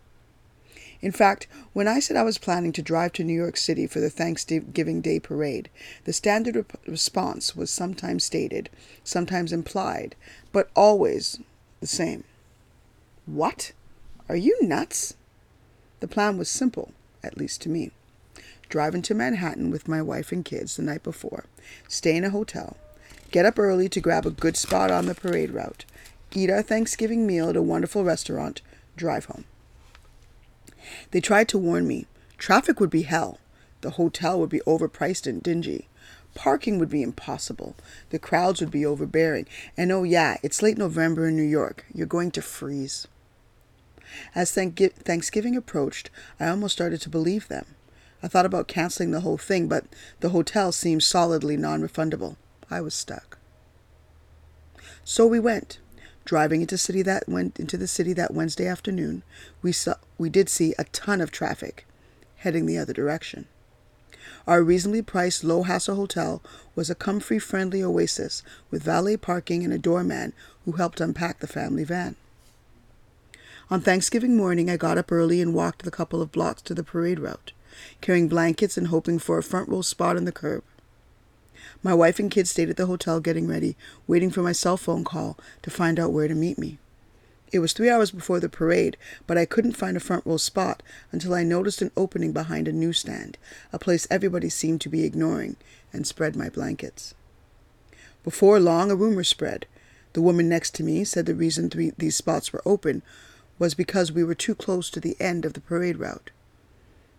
In 1.00 1.12
fact, 1.12 1.46
when 1.72 1.86
I 1.86 2.00
said 2.00 2.16
I 2.16 2.24
was 2.24 2.36
planning 2.36 2.72
to 2.72 2.82
drive 2.82 3.12
to 3.12 3.24
New 3.24 3.32
York 3.32 3.56
City 3.56 3.86
for 3.86 4.00
the 4.00 4.10
Thanksgiving 4.10 5.00
Day 5.00 5.20
parade, 5.20 5.70
the 6.04 6.12
standard 6.12 6.56
rep- 6.56 6.80
response 6.84 7.54
was 7.54 7.70
sometimes 7.70 8.24
stated, 8.24 8.70
sometimes 9.04 9.52
implied, 9.52 10.16
but 10.52 10.68
always 10.74 11.38
the 11.80 11.86
same. 11.86 12.24
What? 13.26 13.72
Are 14.28 14.36
you 14.36 14.56
nuts? 14.62 15.14
The 16.00 16.08
plan 16.08 16.38
was 16.38 16.48
simple, 16.48 16.92
at 17.22 17.36
least 17.36 17.60
to 17.62 17.68
me. 17.68 17.90
Drive 18.68 18.94
into 18.94 19.14
Manhattan 19.14 19.70
with 19.70 19.88
my 19.88 20.00
wife 20.00 20.30
and 20.30 20.44
kids 20.44 20.76
the 20.76 20.82
night 20.82 21.02
before, 21.02 21.44
stay 21.88 22.16
in 22.16 22.24
a 22.24 22.30
hotel, 22.30 22.76
get 23.32 23.44
up 23.44 23.58
early 23.58 23.88
to 23.88 24.00
grab 24.00 24.24
a 24.24 24.30
good 24.30 24.56
spot 24.56 24.90
on 24.90 25.06
the 25.06 25.14
parade 25.14 25.50
route, 25.50 25.84
eat 26.32 26.50
our 26.50 26.62
Thanksgiving 26.62 27.26
meal 27.26 27.48
at 27.48 27.56
a 27.56 27.62
wonderful 27.62 28.04
restaurant, 28.04 28.62
drive 28.96 29.24
home. 29.24 29.44
They 31.10 31.20
tried 31.20 31.48
to 31.48 31.58
warn 31.58 31.86
me. 31.86 32.06
Traffic 32.38 32.80
would 32.80 32.90
be 32.90 33.02
hell. 33.02 33.38
The 33.80 33.90
hotel 33.90 34.38
would 34.38 34.50
be 34.50 34.60
overpriced 34.66 35.26
and 35.26 35.42
dingy. 35.42 35.88
Parking 36.34 36.78
would 36.78 36.88
be 36.88 37.02
impossible. 37.02 37.74
The 38.10 38.18
crowds 38.18 38.60
would 38.60 38.70
be 38.70 38.86
overbearing. 38.86 39.46
And 39.76 39.90
oh, 39.90 40.04
yeah, 40.04 40.36
it's 40.42 40.62
late 40.62 40.78
November 40.78 41.28
in 41.28 41.36
New 41.36 41.42
York. 41.42 41.84
You're 41.92 42.06
going 42.06 42.30
to 42.32 42.42
freeze. 42.42 43.08
As 44.34 44.52
Thanksgiving 44.52 45.56
approached, 45.56 46.10
I 46.38 46.48
almost 46.48 46.74
started 46.74 47.00
to 47.02 47.08
believe 47.08 47.48
them. 47.48 47.66
I 48.22 48.28
thought 48.28 48.46
about 48.46 48.68
canceling 48.68 49.12
the 49.12 49.20
whole 49.20 49.38
thing, 49.38 49.66
but 49.68 49.84
the 50.20 50.30
hotel 50.30 50.72
seemed 50.72 51.02
solidly 51.02 51.56
non 51.56 51.80
refundable. 51.80 52.36
I 52.70 52.80
was 52.80 52.94
stuck. 52.94 53.38
So 55.04 55.26
we 55.26 55.40
went. 55.40 55.78
Driving 56.24 56.60
into 56.60 56.78
city 56.78 57.02
that 57.02 57.28
went 57.28 57.58
into 57.58 57.76
the 57.76 57.88
city 57.88 58.12
that 58.12 58.34
Wednesday 58.34 58.66
afternoon, 58.66 59.22
we 59.62 59.72
saw 59.72 59.94
we 60.18 60.28
did 60.28 60.48
see 60.48 60.74
a 60.78 60.84
ton 60.84 61.20
of 61.20 61.32
traffic 61.32 61.86
heading 62.36 62.66
the 62.66 62.78
other 62.78 62.92
direction. 62.92 63.46
Our 64.46 64.62
reasonably 64.62 65.02
priced 65.02 65.44
low 65.44 65.62
hassle 65.62 65.96
hotel 65.96 66.42
was 66.74 66.90
a 66.90 66.94
comfy 66.94 67.38
friendly 67.38 67.82
oasis 67.82 68.42
with 68.70 68.82
valet 68.82 69.16
parking 69.16 69.64
and 69.64 69.72
a 69.72 69.78
doorman 69.78 70.32
who 70.64 70.72
helped 70.72 71.00
unpack 71.00 71.40
the 71.40 71.46
family 71.46 71.84
van. 71.84 72.16
On 73.70 73.80
Thanksgiving 73.80 74.36
morning, 74.36 74.68
I 74.68 74.76
got 74.76 74.98
up 74.98 75.12
early 75.12 75.40
and 75.40 75.54
walked 75.54 75.84
the 75.84 75.92
couple 75.92 76.20
of 76.20 76.32
blocks 76.32 76.62
to 76.62 76.74
the 76.74 76.82
parade 76.82 77.20
route, 77.20 77.52
carrying 78.00 78.26
blankets 78.26 78.76
and 78.76 78.88
hoping 78.88 79.20
for 79.20 79.38
a 79.38 79.44
front 79.44 79.68
row 79.68 79.82
spot 79.82 80.16
on 80.16 80.24
the 80.24 80.32
curb. 80.32 80.64
My 81.80 81.94
wife 81.94 82.18
and 82.18 82.32
kids 82.32 82.50
stayed 82.50 82.68
at 82.68 82.76
the 82.76 82.86
hotel 82.86 83.20
getting 83.20 83.46
ready, 83.46 83.76
waiting 84.08 84.30
for 84.30 84.42
my 84.42 84.50
cell 84.50 84.76
phone 84.76 85.04
call 85.04 85.38
to 85.62 85.70
find 85.70 86.00
out 86.00 86.12
where 86.12 86.26
to 86.26 86.34
meet 86.34 86.58
me. 86.58 86.79
It 87.52 87.58
was 87.58 87.72
three 87.72 87.90
hours 87.90 88.12
before 88.12 88.38
the 88.38 88.48
parade, 88.48 88.96
but 89.26 89.36
I 89.36 89.44
couldn't 89.44 89.76
find 89.76 89.96
a 89.96 90.00
front 90.00 90.24
row 90.24 90.36
spot 90.36 90.82
until 91.10 91.34
I 91.34 91.42
noticed 91.42 91.82
an 91.82 91.90
opening 91.96 92.32
behind 92.32 92.68
a 92.68 92.72
newsstand, 92.72 93.38
a 93.72 93.78
place 93.78 94.06
everybody 94.08 94.48
seemed 94.48 94.80
to 94.82 94.88
be 94.88 95.04
ignoring, 95.04 95.56
and 95.92 96.06
spread 96.06 96.36
my 96.36 96.48
blankets. 96.48 97.14
Before 98.22 98.60
long, 98.60 98.90
a 98.90 98.96
rumor 98.96 99.24
spread. 99.24 99.66
The 100.12 100.22
woman 100.22 100.48
next 100.48 100.74
to 100.76 100.84
me 100.84 101.04
said 101.04 101.26
the 101.26 101.34
reason 101.34 101.70
th- 101.70 101.94
these 101.98 102.16
spots 102.16 102.52
were 102.52 102.62
open 102.64 103.02
was 103.58 103.74
because 103.74 104.12
we 104.12 104.22
were 104.22 104.34
too 104.34 104.54
close 104.54 104.88
to 104.90 105.00
the 105.00 105.16
end 105.20 105.44
of 105.44 105.54
the 105.54 105.60
parade 105.60 105.98
route. 105.98 106.30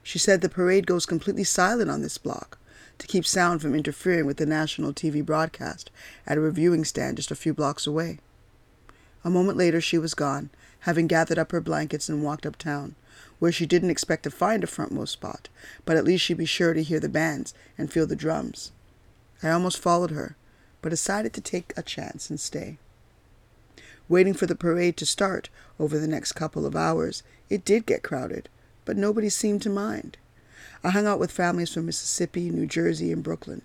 She 0.03 0.17
said 0.17 0.41
the 0.41 0.49
parade 0.49 0.87
goes 0.87 1.05
completely 1.05 1.43
silent 1.43 1.89
on 1.89 2.01
this 2.01 2.17
block 2.17 2.57
to 2.99 3.07
keep 3.07 3.25
sound 3.25 3.61
from 3.61 3.75
interfering 3.75 4.25
with 4.25 4.37
the 4.37 4.45
national 4.45 4.93
TV 4.93 5.25
broadcast 5.25 5.91
at 6.25 6.37
a 6.37 6.41
reviewing 6.41 6.85
stand 6.85 7.17
just 7.17 7.31
a 7.31 7.35
few 7.35 7.53
blocks 7.53 7.85
away. 7.85 8.19
A 9.23 9.29
moment 9.29 9.57
later, 9.57 9.79
she 9.79 9.97
was 9.97 10.13
gone, 10.13 10.49
having 10.81 11.07
gathered 11.07 11.37
up 11.37 11.51
her 11.51 11.61
blankets 11.61 12.09
and 12.09 12.23
walked 12.23 12.45
uptown, 12.45 12.95
where 13.39 13.51
she 13.51 13.65
didn't 13.65 13.89
expect 13.89 14.23
to 14.23 14.31
find 14.31 14.63
a 14.63 14.67
frontmost 14.67 15.09
spot, 15.09 15.47
but 15.85 15.97
at 15.97 16.03
least 16.03 16.23
she'd 16.23 16.37
be 16.37 16.45
sure 16.45 16.73
to 16.73 16.83
hear 16.83 16.99
the 16.99 17.09
bands 17.09 17.53
and 17.77 17.91
feel 17.91 18.07
the 18.07 18.15
drums. 18.15 18.71
I 19.43 19.49
almost 19.49 19.77
followed 19.77 20.11
her, 20.11 20.35
but 20.81 20.89
decided 20.89 21.33
to 21.33 21.41
take 21.41 21.73
a 21.77 21.83
chance 21.83 22.29
and 22.29 22.39
stay. 22.39 22.77
Waiting 24.09 24.33
for 24.33 24.45
the 24.45 24.55
parade 24.55 24.97
to 24.97 25.05
start 25.05 25.49
over 25.79 25.97
the 25.97 26.07
next 26.07 26.33
couple 26.33 26.65
of 26.65 26.75
hours, 26.75 27.23
it 27.49 27.63
did 27.63 27.85
get 27.85 28.03
crowded, 28.03 28.49
but 28.85 28.97
nobody 28.97 29.29
seemed 29.29 29.61
to 29.61 29.69
mind. 29.69 30.17
I 30.83 30.89
hung 30.89 31.05
out 31.05 31.19
with 31.19 31.31
families 31.31 31.73
from 31.73 31.85
Mississippi, 31.85 32.49
New 32.49 32.65
Jersey, 32.65 33.11
and 33.11 33.23
Brooklyn. 33.23 33.61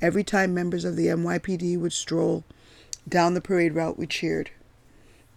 Every 0.00 0.22
time 0.22 0.54
members 0.54 0.84
of 0.84 0.96
the 0.96 1.06
NYPD 1.06 1.78
would 1.78 1.92
stroll 1.92 2.44
down 3.08 3.34
the 3.34 3.40
parade 3.40 3.74
route, 3.74 3.98
we 3.98 4.06
cheered. 4.06 4.50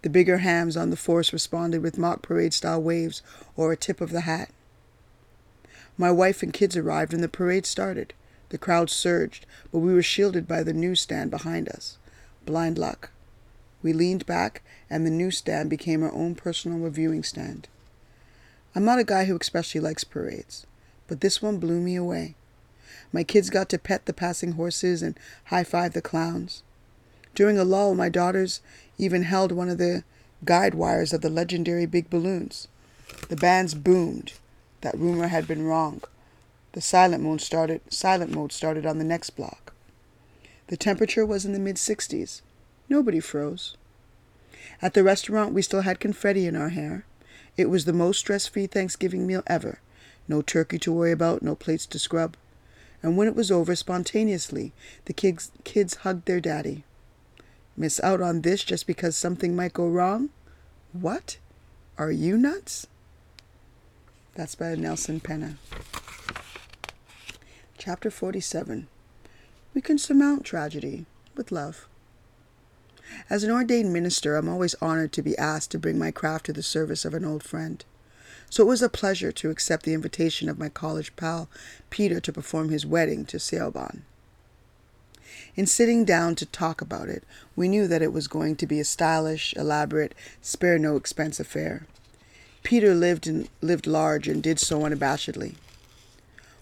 The 0.06 0.10
bigger 0.10 0.38
hams 0.38 0.76
on 0.76 0.90
the 0.90 0.96
force 0.96 1.32
responded 1.32 1.82
with 1.82 1.98
mock 1.98 2.22
parade 2.22 2.54
style 2.54 2.80
waves 2.80 3.22
or 3.56 3.72
a 3.72 3.76
tip 3.76 4.00
of 4.00 4.12
the 4.12 4.20
hat. 4.20 4.50
My 5.98 6.12
wife 6.12 6.44
and 6.44 6.52
kids 6.52 6.76
arrived 6.76 7.12
and 7.12 7.24
the 7.24 7.28
parade 7.28 7.66
started. 7.66 8.14
The 8.50 8.56
crowd 8.56 8.88
surged, 8.88 9.46
but 9.72 9.80
we 9.80 9.92
were 9.92 10.04
shielded 10.04 10.46
by 10.46 10.62
the 10.62 10.72
newsstand 10.72 11.32
behind 11.32 11.68
us. 11.68 11.98
Blind 12.44 12.78
luck. 12.78 13.10
We 13.82 13.92
leaned 13.92 14.26
back, 14.26 14.62
and 14.88 15.04
the 15.04 15.10
newsstand 15.10 15.70
became 15.70 16.04
our 16.04 16.12
own 16.12 16.36
personal 16.36 16.78
reviewing 16.78 17.24
stand. 17.24 17.66
I'm 18.76 18.84
not 18.84 19.00
a 19.00 19.04
guy 19.04 19.24
who 19.24 19.36
especially 19.36 19.80
likes 19.80 20.04
parades 20.04 20.66
but 21.08 21.20
this 21.20 21.42
one 21.42 21.58
blew 21.58 21.80
me 21.80 21.96
away. 21.96 22.36
My 23.10 23.24
kids 23.24 23.50
got 23.50 23.68
to 23.70 23.78
pet 23.78 24.06
the 24.06 24.12
passing 24.12 24.52
horses 24.52 25.02
and 25.02 25.18
high 25.46 25.64
five 25.64 25.94
the 25.94 26.00
clowns. 26.00 26.62
During 27.36 27.58
a 27.58 27.64
lull, 27.64 27.94
my 27.94 28.08
daughters 28.08 28.62
even 28.98 29.22
held 29.22 29.52
one 29.52 29.68
of 29.68 29.78
the 29.78 30.04
guide 30.44 30.74
wires 30.74 31.12
of 31.12 31.20
the 31.20 31.30
legendary 31.30 31.86
big 31.86 32.10
balloons. 32.10 32.68
The 33.28 33.36
bands 33.36 33.74
boomed. 33.74 34.32
That 34.82 34.98
rumor 34.98 35.28
had 35.28 35.46
been 35.46 35.64
wrong. 35.64 36.02
The 36.72 36.80
silent 36.80 37.22
mode 37.22 37.40
started 37.40 37.80
silent 37.88 38.32
mode 38.32 38.52
started 38.52 38.84
on 38.84 38.98
the 38.98 39.04
next 39.04 39.30
block. 39.30 39.72
The 40.68 40.76
temperature 40.76 41.24
was 41.24 41.44
in 41.44 41.52
the 41.52 41.58
mid 41.58 41.76
60s. 41.76 42.42
Nobody 42.88 43.20
froze. 43.20 43.76
At 44.82 44.94
the 44.94 45.04
restaurant, 45.04 45.54
we 45.54 45.62
still 45.62 45.82
had 45.82 46.00
confetti 46.00 46.46
in 46.46 46.56
our 46.56 46.68
hair. 46.70 47.04
It 47.56 47.70
was 47.70 47.84
the 47.84 47.92
most 47.92 48.18
stress 48.18 48.46
free 48.46 48.66
Thanksgiving 48.66 49.26
meal 49.26 49.42
ever, 49.46 49.78
no 50.28 50.42
turkey 50.42 50.78
to 50.80 50.92
worry 50.92 51.12
about, 51.12 51.42
no 51.42 51.54
plates 51.54 51.86
to 51.86 51.98
scrub. 51.98 52.36
And 53.02 53.16
when 53.16 53.28
it 53.28 53.36
was 53.36 53.50
over, 53.50 53.74
spontaneously, 53.74 54.72
the 55.06 55.12
kids, 55.12 55.50
kids 55.64 55.94
hugged 55.96 56.26
their 56.26 56.40
daddy. 56.40 56.84
Miss 57.76 58.00
out 58.00 58.20
on 58.20 58.40
this 58.40 58.64
just 58.64 58.86
because 58.86 59.16
something 59.16 59.54
might 59.54 59.72
go 59.72 59.86
wrong? 59.86 60.30
What? 60.92 61.38
Are 61.98 62.10
you 62.10 62.36
nuts? 62.36 62.86
That's 64.34 64.54
by 64.54 64.74
Nelson 64.74 65.20
Penna. 65.20 65.56
Chapter 67.78 68.10
47 68.10 68.88
We 69.74 69.80
can 69.80 69.98
surmount 69.98 70.44
tragedy 70.44 71.06
with 71.36 71.52
love. 71.52 71.86
As 73.30 73.44
an 73.44 73.50
ordained 73.50 73.92
minister, 73.92 74.36
I'm 74.36 74.48
always 74.48 74.74
honored 74.80 75.12
to 75.12 75.22
be 75.22 75.38
asked 75.38 75.70
to 75.72 75.78
bring 75.78 75.98
my 75.98 76.10
craft 76.10 76.46
to 76.46 76.52
the 76.52 76.62
service 76.62 77.04
of 77.04 77.14
an 77.14 77.24
old 77.24 77.42
friend 77.42 77.84
so 78.50 78.62
it 78.62 78.68
was 78.68 78.82
a 78.82 78.88
pleasure 78.88 79.32
to 79.32 79.50
accept 79.50 79.84
the 79.84 79.94
invitation 79.94 80.48
of 80.48 80.58
my 80.58 80.68
college 80.68 81.14
pal 81.16 81.48
Peter 81.90 82.20
to 82.20 82.32
perform 82.32 82.68
his 82.68 82.86
wedding 82.86 83.24
to 83.26 83.38
Seoban. 83.38 84.02
In 85.56 85.66
sitting 85.66 86.04
down 86.04 86.34
to 86.34 86.44
talk 86.44 86.82
about 86.82 87.08
it, 87.08 87.24
we 87.56 87.66
knew 87.66 87.88
that 87.88 88.02
it 88.02 88.12
was 88.12 88.28
going 88.28 88.56
to 88.56 88.66
be 88.66 88.78
a 88.78 88.84
stylish, 88.84 89.54
elaborate, 89.56 90.14
spare 90.42 90.78
no 90.78 90.96
expense 90.96 91.40
affair. 91.40 91.86
Peter 92.62 92.94
lived 92.94 93.26
and 93.26 93.48
lived 93.62 93.86
large 93.86 94.28
and 94.28 94.42
did 94.42 94.60
so 94.60 94.80
unabashedly. 94.80 95.54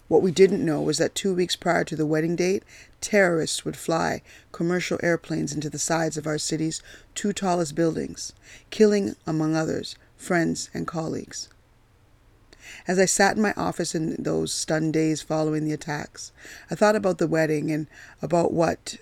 What 0.07 0.21
we 0.21 0.31
didn't 0.31 0.63
know 0.63 0.81
was 0.81 0.97
that 0.99 1.13
two 1.13 1.33
weeks 1.33 1.57
prior 1.57 1.83
to 1.83 1.95
the 1.97 2.05
wedding 2.05 2.37
date, 2.37 2.63
terrorists 3.01 3.65
would 3.65 3.75
fly 3.75 4.21
commercial 4.53 4.99
airplanes 5.03 5.51
into 5.51 5.69
the 5.69 5.79
sides 5.79 6.15
of 6.15 6.25
our 6.25 6.37
city's 6.37 6.81
two 7.15 7.33
tallest 7.33 7.75
buildings, 7.75 8.31
killing, 8.69 9.17
among 9.27 9.57
others, 9.57 9.97
friends 10.15 10.69
and 10.73 10.87
colleagues. 10.87 11.49
As 12.87 12.99
I 12.99 13.05
sat 13.05 13.35
in 13.35 13.41
my 13.41 13.53
office 13.57 13.95
in 13.95 14.15
those 14.17 14.53
stunned 14.53 14.93
days 14.93 15.21
following 15.21 15.65
the 15.65 15.73
attacks, 15.73 16.31
I 16.69 16.75
thought 16.75 16.95
about 16.95 17.17
the 17.17 17.27
wedding 17.27 17.71
and 17.71 17.87
about 18.21 18.53
what 18.53 18.97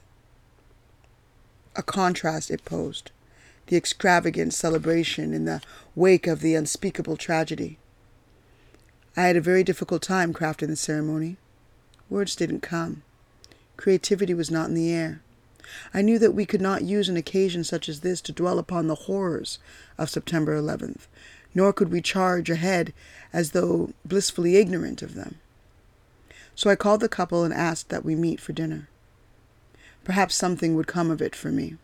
a 1.76 1.84
contrast 1.84 2.52
it 2.52 2.66
posed 2.66 3.12
the 3.68 3.78
extravagant 3.78 4.54
celebration 4.54 5.34
in 5.34 5.46
the 5.46 5.62
wake 5.96 6.28
of 6.28 6.42
the 6.42 6.56
unspeakable 6.56 7.18
tragedy. 7.18 7.78
I 9.16 9.24
had 9.24 9.36
a 9.38 9.42
very 9.42 9.64
difficult 9.64 10.02
time 10.02 10.34
crafting 10.34 10.68
the 10.68 10.76
ceremony. 10.76 11.38
Words 12.10 12.36
didn't 12.36 12.62
come. 12.62 13.04
Creativity 13.78 14.34
was 14.34 14.52
not 14.52 14.68
in 14.68 14.76
the 14.76 14.92
air. 14.92 15.22
I 15.94 16.02
knew 16.02 16.20
that 16.20 16.34
we 16.34 16.46
could 16.46 16.62
not 16.62 16.84
use 16.84 17.08
an 17.08 17.18
occasion 17.18 17.64
such 17.64 17.88
as 17.88 18.02
this 18.02 18.22
to 18.22 18.32
dwell 18.32 18.60
upon 18.60 18.88
the 18.88 18.96
horrors 18.96 19.60
of 19.98 20.10
September 20.10 20.60
11th, 20.60 21.08
nor 21.54 21.74
could 21.74 21.92
we 21.92 22.02
charge 22.02 22.50
ahead 22.50 22.94
as 23.32 23.52
though 23.52 23.94
blissfully 24.06 24.58
ignorant 24.58 25.02
of 25.02 25.16
them. 25.16 25.36
So 26.56 26.70
I 26.70 26.76
called 26.76 27.02
the 27.02 27.10
couple 27.10 27.44
and 27.44 27.54
asked 27.54 27.90
that 27.90 28.06
we 28.06 28.16
meet 28.16 28.40
for 28.40 28.54
dinner. 28.54 28.88
Perhaps 30.04 30.36
something 30.36 30.76
would 30.76 30.88
come 30.88 31.10
of 31.10 31.22
it 31.22 31.36
for 31.36 31.50
me. 31.50 31.78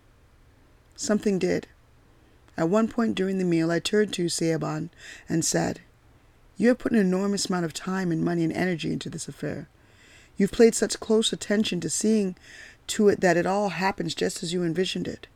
Something 0.96 1.40
did. 1.40 1.68
At 2.58 2.70
one 2.70 2.88
point 2.88 3.16
during 3.16 3.38
the 3.38 3.46
meal, 3.46 3.72
I 3.72 3.80
turned 3.80 4.14
to 4.14 4.26
Seaban 4.26 4.90
and 5.30 5.46
said, 5.46 5.80
You 6.58 6.68
have 6.70 6.78
put 6.78 6.92
an 6.92 6.98
enormous 6.98 7.48
amount 7.48 7.66
of 7.66 7.74
time 7.74 8.12
and 8.12 8.24
money 8.24 8.44
and 8.44 8.54
energy 8.54 8.92
into 8.92 9.10
this 9.10 9.28
affair. 9.28 9.70
You've 10.38 10.52
paid 10.52 10.76
such 10.76 11.00
close 11.00 11.32
attention 11.32 11.80
to 11.82 11.90
seeing 11.90 12.36
to 12.88 13.08
it 13.08 13.22
that 13.22 13.38
it 13.38 13.46
all 13.46 13.70
happens 13.70 14.14
just 14.14 14.44
as 14.44 14.52
you 14.52 14.64
envisioned 14.64 15.08
it. 15.08 15.28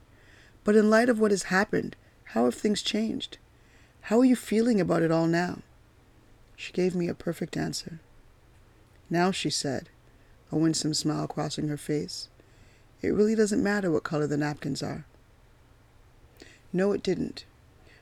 But 0.63 0.75
in 0.75 0.89
light 0.89 1.09
of 1.09 1.19
what 1.19 1.31
has 1.31 1.43
happened, 1.43 1.95
how 2.27 2.45
have 2.45 2.55
things 2.55 2.81
changed? 2.81 3.37
How 4.07 4.19
are 4.19 4.25
you 4.25 4.35
feeling 4.35 4.81
about 4.81 5.01
it 5.01 5.11
all 5.11 5.27
now? 5.27 5.59
She 6.57 6.73
gave 6.73 6.93
me 6.93 7.07
a 7.07 7.13
perfect 7.13 7.55
answer. 7.55 8.01
Now, 9.09 9.31
she 9.31 9.49
said, 9.49 9.87
a 10.51 10.57
winsome 10.57 10.93
smile 10.93 11.25
crossing 11.25 11.69
her 11.69 11.77
face, 11.77 12.27
it 13.01 13.13
really 13.13 13.33
doesn't 13.33 13.63
matter 13.63 13.89
what 13.89 14.03
color 14.03 14.27
the 14.27 14.35
napkins 14.35 14.83
are. 14.83 15.05
No, 16.73 16.91
it 16.91 17.01
didn't. 17.01 17.45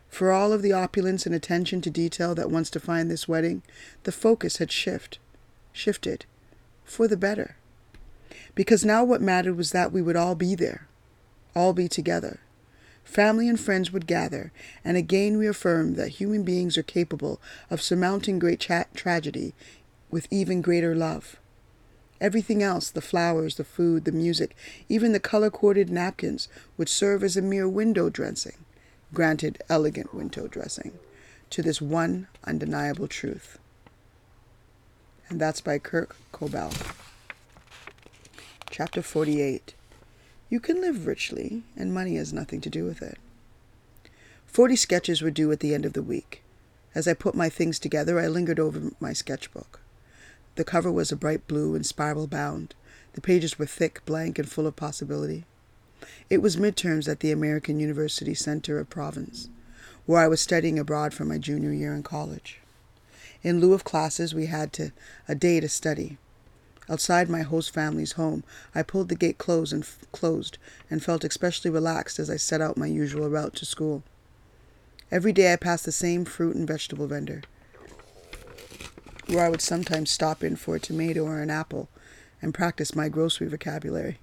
For 0.09 0.31
all 0.31 0.51
of 0.51 0.63
the 0.63 0.73
opulence 0.73 1.27
and 1.27 1.35
attention 1.35 1.81
to 1.81 1.91
detail 1.91 2.33
that 2.33 2.49
once 2.49 2.71
defined 2.71 3.11
this 3.11 3.27
wedding, 3.27 3.61
the 4.03 4.11
focus 4.11 4.57
had 4.57 4.71
shift, 4.71 5.19
shifted 5.71 6.25
for 6.83 7.07
the 7.07 7.15
better. 7.15 7.57
Because 8.55 8.83
now 8.83 9.03
what 9.03 9.21
mattered 9.21 9.55
was 9.55 9.69
that 9.71 9.91
we 9.91 10.01
would 10.01 10.15
all 10.15 10.33
be 10.33 10.55
there, 10.55 10.87
all 11.55 11.73
be 11.73 11.87
together. 11.87 12.39
Family 13.03 13.49
and 13.49 13.59
friends 13.59 13.91
would 13.91 14.07
gather, 14.07 14.51
and 14.85 14.95
again 14.95 15.37
reaffirm 15.37 15.95
that 15.95 16.09
human 16.09 16.43
beings 16.43 16.77
are 16.77 16.83
capable 16.83 17.41
of 17.69 17.81
surmounting 17.81 18.39
great 18.39 18.59
tra- 18.59 18.85
tragedy 18.93 19.53
with 20.09 20.27
even 20.31 20.61
greater 20.61 20.95
love. 20.95 21.37
Everything 22.21 22.61
else, 22.61 22.91
the 22.91 23.01
flowers, 23.01 23.55
the 23.55 23.63
food, 23.63 24.05
the 24.05 24.11
music, 24.11 24.55
even 24.87 25.11
the 25.11 25.19
color 25.19 25.49
coded 25.49 25.89
napkins, 25.89 26.47
would 26.77 26.87
serve 26.87 27.23
as 27.23 27.35
a 27.35 27.41
mere 27.41 27.67
window 27.67 28.09
dressing, 28.09 28.63
granted 29.13 29.61
elegant 29.69 30.13
window 30.13 30.47
dressing, 30.47 30.99
to 31.49 31.63
this 31.63 31.81
one 31.81 32.27
undeniable 32.45 33.07
truth. 33.07 33.57
And 35.29 35.41
that's 35.41 35.61
by 35.61 35.79
Kurt 35.79 36.11
Kobel. 36.31 36.71
Chapter 38.69 39.01
48 39.01 39.73
You 40.51 40.59
can 40.59 40.81
live 40.81 41.07
richly, 41.07 41.63
and 41.77 41.93
money 41.93 42.17
has 42.17 42.33
nothing 42.33 42.59
to 42.59 42.69
do 42.69 42.83
with 42.83 43.01
it. 43.01 43.17
Forty 44.45 44.75
sketches 44.75 45.21
were 45.21 45.31
due 45.31 45.49
at 45.53 45.61
the 45.61 45.73
end 45.73 45.85
of 45.85 45.93
the 45.93 46.03
week. 46.03 46.43
As 46.93 47.07
I 47.07 47.13
put 47.13 47.35
my 47.35 47.47
things 47.47 47.79
together, 47.79 48.19
I 48.19 48.27
lingered 48.27 48.59
over 48.59 48.91
my 48.99 49.13
sketchbook. 49.13 49.79
The 50.55 50.65
cover 50.65 50.91
was 50.91 51.09
a 51.09 51.15
bright 51.15 51.47
blue 51.47 51.73
and 51.73 51.85
spiral 51.85 52.27
bound. 52.27 52.75
The 53.13 53.21
pages 53.21 53.57
were 53.57 53.65
thick, 53.65 54.01
blank, 54.05 54.37
and 54.37 54.51
full 54.51 54.67
of 54.67 54.75
possibility. 54.75 55.45
It 56.29 56.41
was 56.41 56.57
midterms 56.57 57.07
at 57.07 57.21
the 57.21 57.31
American 57.31 57.79
University 57.79 58.33
Center 58.33 58.77
of 58.77 58.89
Provence, 58.89 59.47
where 60.05 60.21
I 60.21 60.27
was 60.27 60.41
studying 60.41 60.77
abroad 60.77 61.13
for 61.13 61.23
my 61.23 61.37
junior 61.37 61.71
year 61.71 61.95
in 61.95 62.03
college. 62.03 62.59
In 63.41 63.61
lieu 63.61 63.71
of 63.73 63.85
classes, 63.85 64.35
we 64.35 64.47
had 64.47 64.73
to, 64.73 64.91
a 65.29 65.33
day 65.33 65.61
to 65.61 65.69
study. 65.69 66.17
Outside 66.91 67.29
my 67.29 67.41
host 67.41 67.73
family's 67.73 68.11
home, 68.13 68.43
I 68.75 68.83
pulled 68.83 69.07
the 69.07 69.15
gate 69.15 69.37
closed 69.37 69.71
and 69.71 69.81
f- 69.81 69.99
closed 70.11 70.57
and 70.89 71.01
felt 71.01 71.23
especially 71.23 71.71
relaxed 71.71 72.19
as 72.19 72.29
I 72.29 72.35
set 72.35 72.59
out 72.59 72.75
my 72.75 72.85
usual 72.85 73.29
route 73.29 73.55
to 73.55 73.65
school. 73.65 74.03
Every 75.09 75.31
day 75.31 75.53
I 75.53 75.55
passed 75.55 75.85
the 75.85 75.93
same 75.93 76.25
fruit 76.25 76.53
and 76.53 76.67
vegetable 76.67 77.07
vendor 77.07 77.43
where 79.27 79.45
I 79.45 79.49
would 79.49 79.61
sometimes 79.61 80.11
stop 80.11 80.43
in 80.43 80.57
for 80.57 80.75
a 80.75 80.81
tomato 80.81 81.23
or 81.23 81.39
an 81.39 81.49
apple 81.49 81.87
and 82.41 82.53
practice 82.53 82.93
my 82.93 83.07
grocery 83.07 83.47
vocabulary. 83.47 84.17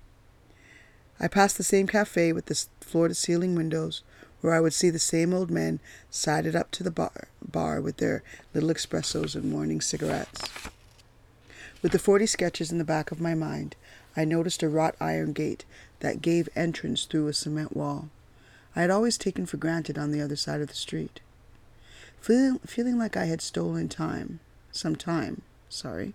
I 1.18 1.26
passed 1.26 1.56
the 1.56 1.64
same 1.64 1.86
cafe 1.86 2.34
with 2.34 2.46
the 2.46 2.66
floor 2.82 3.08
to 3.08 3.14
ceiling 3.14 3.54
windows 3.54 4.02
where 4.42 4.52
I 4.52 4.60
would 4.60 4.74
see 4.74 4.90
the 4.90 4.98
same 4.98 5.32
old 5.32 5.50
men 5.50 5.80
sided 6.10 6.54
up 6.54 6.70
to 6.72 6.82
the 6.82 6.90
bar, 6.90 7.28
bar 7.40 7.80
with 7.80 7.96
their 7.96 8.22
little 8.52 8.68
espressos 8.68 9.34
and 9.34 9.50
morning 9.50 9.80
cigarettes. 9.80 10.42
With 11.80 11.92
the 11.92 11.98
forty 11.98 12.26
sketches 12.26 12.72
in 12.72 12.78
the 12.78 12.84
back 12.84 13.12
of 13.12 13.20
my 13.20 13.34
mind, 13.34 13.76
I 14.16 14.24
noticed 14.24 14.64
a 14.64 14.68
wrought 14.68 14.96
iron 15.00 15.32
gate 15.32 15.64
that 16.00 16.22
gave 16.22 16.48
entrance 16.56 17.04
through 17.04 17.28
a 17.28 17.32
cement 17.32 17.76
wall. 17.76 18.08
I 18.74 18.80
had 18.80 18.90
always 18.90 19.16
taken 19.16 19.46
for 19.46 19.58
granted 19.58 19.96
on 19.96 20.10
the 20.10 20.20
other 20.20 20.36
side 20.36 20.60
of 20.60 20.68
the 20.68 20.74
street. 20.74 21.20
Feeling, 22.20 22.58
feeling 22.66 22.98
like 22.98 23.16
I 23.16 23.26
had 23.26 23.40
stolen 23.40 23.88
time, 23.88 24.40
some 24.72 24.96
time, 24.96 25.42
sorry. 25.68 26.14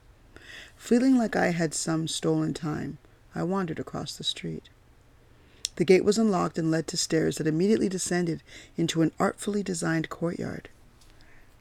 Feeling 0.75 1.17
like 1.17 1.35
I 1.35 1.51
had 1.51 1.73
some 1.73 2.09
stolen 2.09 2.53
time, 2.53 2.97
I 3.33 3.43
wandered 3.43 3.79
across 3.79 4.17
the 4.17 4.23
street. 4.23 4.69
The 5.77 5.85
gate 5.85 6.03
was 6.03 6.17
unlocked 6.17 6.57
and 6.57 6.69
led 6.69 6.87
to 6.87 6.97
stairs 6.97 7.37
that 7.37 7.47
immediately 7.47 7.89
descended 7.89 8.43
into 8.77 9.01
an 9.01 9.11
artfully 9.17 9.63
designed 9.63 10.09
courtyard. 10.09 10.69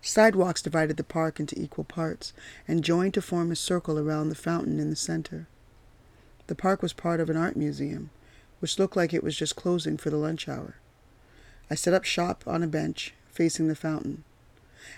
Sidewalks 0.05 0.61
divided 0.61 0.97
the 0.97 1.05
park 1.05 1.39
into 1.39 1.59
equal 1.59 1.85
parts 1.85 2.33
and 2.67 2.83
joined 2.83 3.15
to 3.15 3.23
form 3.23 3.53
a 3.53 3.57
circle 3.57 4.01
around 4.01 4.29
the 4.29 4.35
fountain 4.35 4.81
in 4.81 4.91
the 4.91 4.97
center. 4.97 5.47
The 6.49 6.57
park 6.57 6.83
was 6.83 6.93
part 6.93 7.21
of 7.21 7.31
an 7.31 7.37
art 7.37 7.57
museum, 7.57 8.11
which 8.59 8.81
looked 8.81 8.97
like 8.97 9.15
it 9.15 9.23
was 9.23 9.37
just 9.37 9.55
closing 9.55 9.97
for 9.97 10.11
the 10.11 10.17
lunch 10.17 10.49
hour. 10.49 10.75
I 11.71 11.77
set 11.77 11.95
up 11.95 12.05
shop 12.05 12.43
on 12.49 12.65
a 12.65 12.67
bench 12.67 13.15
facing 13.31 13.69
the 13.69 13.77
fountain. 13.77 14.25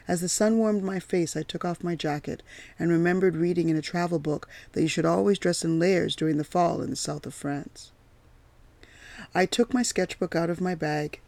As 0.09 0.23
the 0.23 0.29
sun 0.31 0.57
warmed 0.57 0.83
my 0.83 0.99
face, 0.99 1.37
I 1.37 1.43
took 1.43 1.67
off 1.67 1.85
my 1.85 1.95
jacket 1.95 2.43
and 2.79 2.91
remembered 2.91 3.37
reading 3.37 3.69
in 3.69 3.77
a 3.77 3.83
travel 3.83 4.19
book 4.19 4.49
that 4.73 4.81
you 4.81 4.89
should 4.89 5.05
always 5.05 5.39
dress 5.39 5.63
in 5.63 5.79
layers 5.79 6.17
during 6.17 6.39
the 6.39 6.45
fall 6.45 6.81
in 6.81 6.89
the 6.89 6.97
south 6.97 7.27
of 7.27 7.35
France. 7.35 7.93
I 9.35 9.45
took 9.45 9.75
my 9.75 9.83
sketchbook 9.83 10.35
out 10.35 10.49
of 10.49 10.63
my 10.63 10.75
bag 10.75 11.21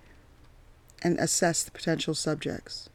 and 1.03 1.19
assessed 1.19 1.67
the 1.67 1.73
potential 1.73 2.15
subjects. 2.15 2.89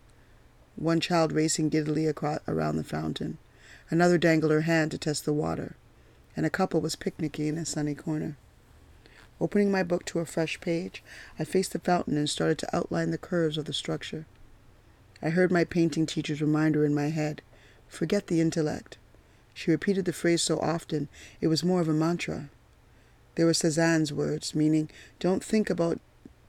One 0.82 1.00
child 1.00 1.32
racing 1.32 1.70
giddily 1.70 2.08
across, 2.08 2.39
around 2.48 2.78
the 2.78 2.84
fountain, 2.84 3.38
another 3.91 4.17
dangled 4.17 4.52
her 4.52 4.62
hand 4.62 4.89
to 4.89 4.98
test 4.98 5.26
the 5.26 5.32
water, 5.32 5.76
and 6.36 6.44
a 6.44 6.50
couple 6.50 6.82
was 6.82 6.96
picnicking 6.96 7.50
in 7.50 7.58
a 7.60 7.67
sunny 7.67 7.94
corner. 7.94 8.36
Opening 9.39 9.70
my 9.70 9.84
book 9.84 10.06
to 10.06 10.17
a 10.17 10.26
fresh 10.26 10.60
page, 10.60 11.04
I 11.38 11.44
faced 11.44 11.74
the 11.74 11.80
fountain 11.80 12.17
and 12.17 12.28
started 12.28 12.58
to 12.58 12.76
outline 12.76 13.12
the 13.12 13.20
curves 13.20 13.60
of 13.60 13.65
the 13.65 13.74
structure. 13.74 14.26
I 15.22 15.30
heard 15.30 15.52
my 15.52 15.65
painting 15.65 16.08
teacher's 16.08 16.41
reminder 16.41 16.84
in 16.84 16.96
my 16.96 17.10
head 17.10 17.44
forget 17.88 18.26
the 18.26 18.41
intellect. 18.41 18.98
She 19.54 19.70
repeated 19.70 20.06
the 20.06 20.13
phrase 20.13 20.41
so 20.41 20.58
often, 20.58 21.10
it 21.41 21.48
was 21.48 21.63
more 21.63 21.82
of 21.82 21.89
a 21.89 21.94
mantra. 21.94 22.50
There 23.36 23.46
were 23.46 23.52
Cézanne's 23.52 24.12
words, 24.12 24.56
meaning, 24.56 24.89
don't 25.20 25.44
think 25.44 25.70
about 25.70 26.00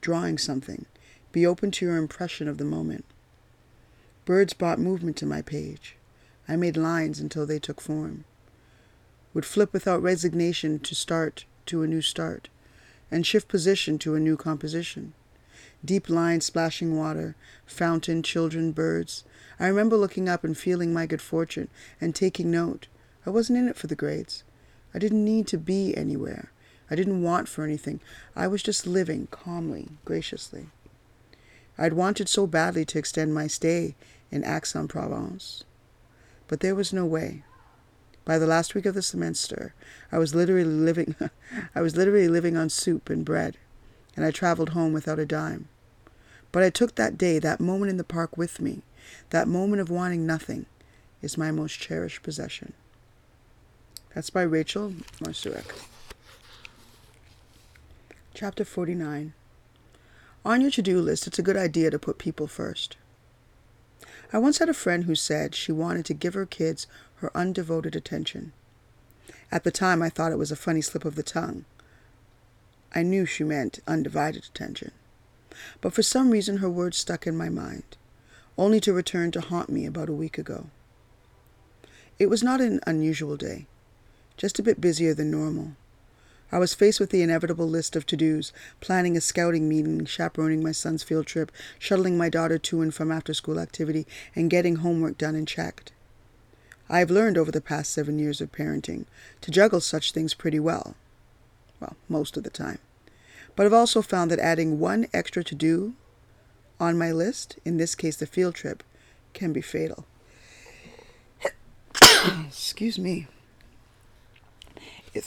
drawing 0.01 0.39
something. 0.39 0.87
Be 1.33 1.45
open 1.45 1.71
to 1.73 1.85
your 1.85 1.99
impression 1.99 2.49
of 2.49 2.57
the 2.57 2.65
moment. 2.65 3.05
Birds 4.25 4.53
brought 4.53 4.79
movement 4.79 5.17
to 5.17 5.27
my 5.27 5.43
page. 5.43 5.97
I 6.49 6.55
made 6.55 6.77
lines 6.77 7.19
until 7.19 7.45
they 7.45 7.59
took 7.59 7.81
form. 7.81 8.25
Would 9.35 9.45
flip 9.45 9.73
without 9.73 10.03
resignation 10.03 10.79
to 10.81 10.95
start 10.95 11.45
to 11.67 11.83
a 11.83 11.89
new 11.89 12.03
start, 12.03 12.49
and 13.11 13.27
shift 13.27 13.49
position 13.49 13.99
to 13.99 14.15
a 14.15 14.21
new 14.21 14.37
composition. 14.37 15.13
Deep 15.85 16.09
lines 16.09 16.47
splashing 16.47 16.97
water, 16.97 17.35
fountain, 17.67 18.23
children, 18.23 18.71
birds. 18.71 19.25
I 19.59 19.67
remember 19.67 19.97
looking 19.97 20.29
up 20.29 20.45
and 20.45 20.57
feeling 20.57 20.93
my 20.93 21.07
good 21.07 21.23
fortune 21.23 21.69
and 22.01 22.15
taking 22.15 22.51
note. 22.51 22.87
I 23.27 23.31
wasn't 23.31 23.59
in 23.59 23.69
it 23.69 23.77
for 23.77 23.89
the 23.89 23.97
grades. 23.97 24.45
I 24.95 25.01
didn't 25.01 25.25
need 25.25 25.49
to 25.49 25.59
be 25.59 25.97
anywhere. 25.97 26.53
I 26.91 26.95
didn't 26.95 27.23
want 27.23 27.49
for 27.49 27.65
anything. 27.65 28.01
I 28.37 28.47
was 28.47 28.63
just 28.63 28.87
living 28.87 29.27
calmly, 29.31 29.89
graciously. 30.05 30.67
I'd 31.79 31.95
wanted 31.95 32.29
so 32.29 32.47
badly 32.47 32.85
to 32.87 32.99
extend 32.99 33.35
my 33.35 33.47
stay 33.47 33.95
in 34.31 34.45
Aix-en-Provence, 34.45 35.65
but 36.49 36.61
there 36.61 36.75
was 36.75 36.93
no 36.93 37.07
way. 37.07 37.45
By 38.25 38.39
the 38.39 38.47
last 38.47 38.75
week 38.75 38.87
of 38.87 38.95
the 38.95 39.03
semester, 39.03 39.75
I 40.13 40.19
was 40.19 40.35
literally 40.35 40.65
living 40.65 41.17
I 41.75 41.81
was 41.81 41.97
literally 41.97 42.29
living 42.29 42.57
on 42.57 42.69
soup 42.69 43.11
and 43.11 43.25
bread, 43.25 43.57
and 44.15 44.25
I 44.25 44.31
traveled 44.31 44.71
home 44.71 44.93
without 44.93 45.19
a 45.19 45.27
dime. 45.27 45.69
But 46.53 46.63
I 46.63 46.71
took 46.71 46.95
that 46.95 47.19
day, 47.19 47.39
that 47.39 47.61
moment 47.61 47.91
in 47.91 47.97
the 47.97 48.05
park 48.05 48.37
with 48.37 48.61
me. 48.61 48.83
That 49.31 49.49
moment 49.49 49.81
of 49.81 49.91
wanting 49.91 50.27
nothing 50.27 50.67
is 51.23 51.39
my 51.39 51.51
most 51.51 51.81
cherished 51.81 52.23
possession. 52.23 52.75
That's 54.15 54.31
by 54.31 54.43
Rachel 54.43 54.95
Marsuek. 55.21 55.75
Chapter 58.35 58.65
49 58.65 59.33
On 60.45 60.61
your 60.61 60.71
to 60.73 60.83
do 60.83 61.01
list, 61.01 61.27
it's 61.27 61.39
a 61.39 61.43
good 61.43 61.57
idea 61.57 61.91
to 61.91 61.99
put 61.99 62.19
people 62.19 62.47
first. 62.47 62.97
I 64.33 64.39
once 64.39 64.59
had 64.59 64.69
a 64.69 64.75
friend 64.75 65.05
who 65.05 65.15
said 65.15 65.55
she 65.55 65.73
wanted 65.73 66.05
to 66.07 66.15
give 66.15 66.35
her 66.35 66.47
kids 66.47 66.87
her 67.17 67.31
undevoted 67.35 67.95
attention. 67.95 68.53
At 69.53 69.63
the 69.63 69.71
time, 69.71 70.03
I 70.03 70.09
thought 70.09 70.33
it 70.33 70.39
was 70.39 70.51
a 70.51 70.57
funny 70.57 70.81
slip 70.81 71.05
of 71.05 71.15
the 71.15 71.23
tongue. 71.23 71.65
I 72.95 73.03
knew 73.03 73.25
she 73.25 73.45
meant 73.45 73.81
undivided 73.87 74.45
attention. 74.45 74.91
But 75.81 75.93
for 75.93 76.03
some 76.03 76.31
reason 76.31 76.59
her 76.59 76.71
words 76.71 76.97
stuck 76.97 77.27
in 77.27 77.37
my 77.37 77.49
mind, 77.49 77.97
only 78.59 78.81
to 78.81 78.93
return 78.93 79.31
to 79.33 79.41
haunt 79.41 79.69
me 79.69 79.87
about 79.87 80.09
a 80.09 80.15
week 80.15 80.39
ago. 80.39 80.67
It 82.19 82.27
was 82.27 82.43
not 82.43 82.61
an 82.61 82.81
unusual 82.87 83.37
day, 83.37 83.67
just 84.37 84.59
a 84.59 84.63
bit 84.63 84.81
busier 84.81 85.15
than 85.15 85.31
normal. 85.31 85.73
I 86.53 86.59
was 86.59 86.75
faced 86.75 87.01
with 87.01 87.09
the 87.09 87.23
inevitable 87.23 87.67
list 87.67 87.97
of 87.97 88.05
to-dos, 88.05 88.53
planning 88.81 89.17
a 89.17 89.23
scouting 89.23 89.71
meeting, 89.71 90.05
chaperoning 90.05 90.63
my 90.63 90.73
son's 90.73 91.03
field 91.03 91.27
trip, 91.27 91.51
shuttling 91.79 92.19
my 92.19 92.29
daughter 92.29 92.59
to 92.59 92.83
and 92.83 92.93
from 92.93 93.11
after-school 93.11 93.59
activity, 93.59 94.07
and 94.37 94.51
getting 94.51 94.77
homework 94.77 95.17
done 95.17 95.35
and 95.35 95.49
checked. 95.49 95.93
I 96.91 96.99
have 96.99 97.11
learned 97.11 97.39
over 97.39 97.51
the 97.51 97.63
past 97.63 97.91
seven 97.91 98.19
years 98.19 98.43
of 98.43 98.53
parenting 98.53 99.07
to 99.41 99.51
juggle 99.51 99.81
such 99.81 100.13
things 100.13 100.35
pretty 100.35 100.61
well. 100.61 100.95
Well, 101.81 101.97
most 102.07 102.37
of 102.37 102.43
the 102.45 102.51
time. 102.51 102.81
But 103.57 103.65
I've 103.65 103.73
also 103.73 104.03
found 104.03 104.31
that 104.31 104.39
adding 104.39 104.79
one 104.79 105.07
extra 105.15 105.43
to-do 105.43 105.95
on 106.79 106.99
my 106.99 107.13
list, 107.13 107.59
in 107.65 107.79
this 107.79 107.95
case 107.95 108.17
the 108.17 108.27
field 108.27 108.55
trip, 108.55 108.83
can 109.33 109.55
be 109.55 109.63
fatal. 109.63 110.05
Excuse 112.47 112.99
me. 112.99 113.27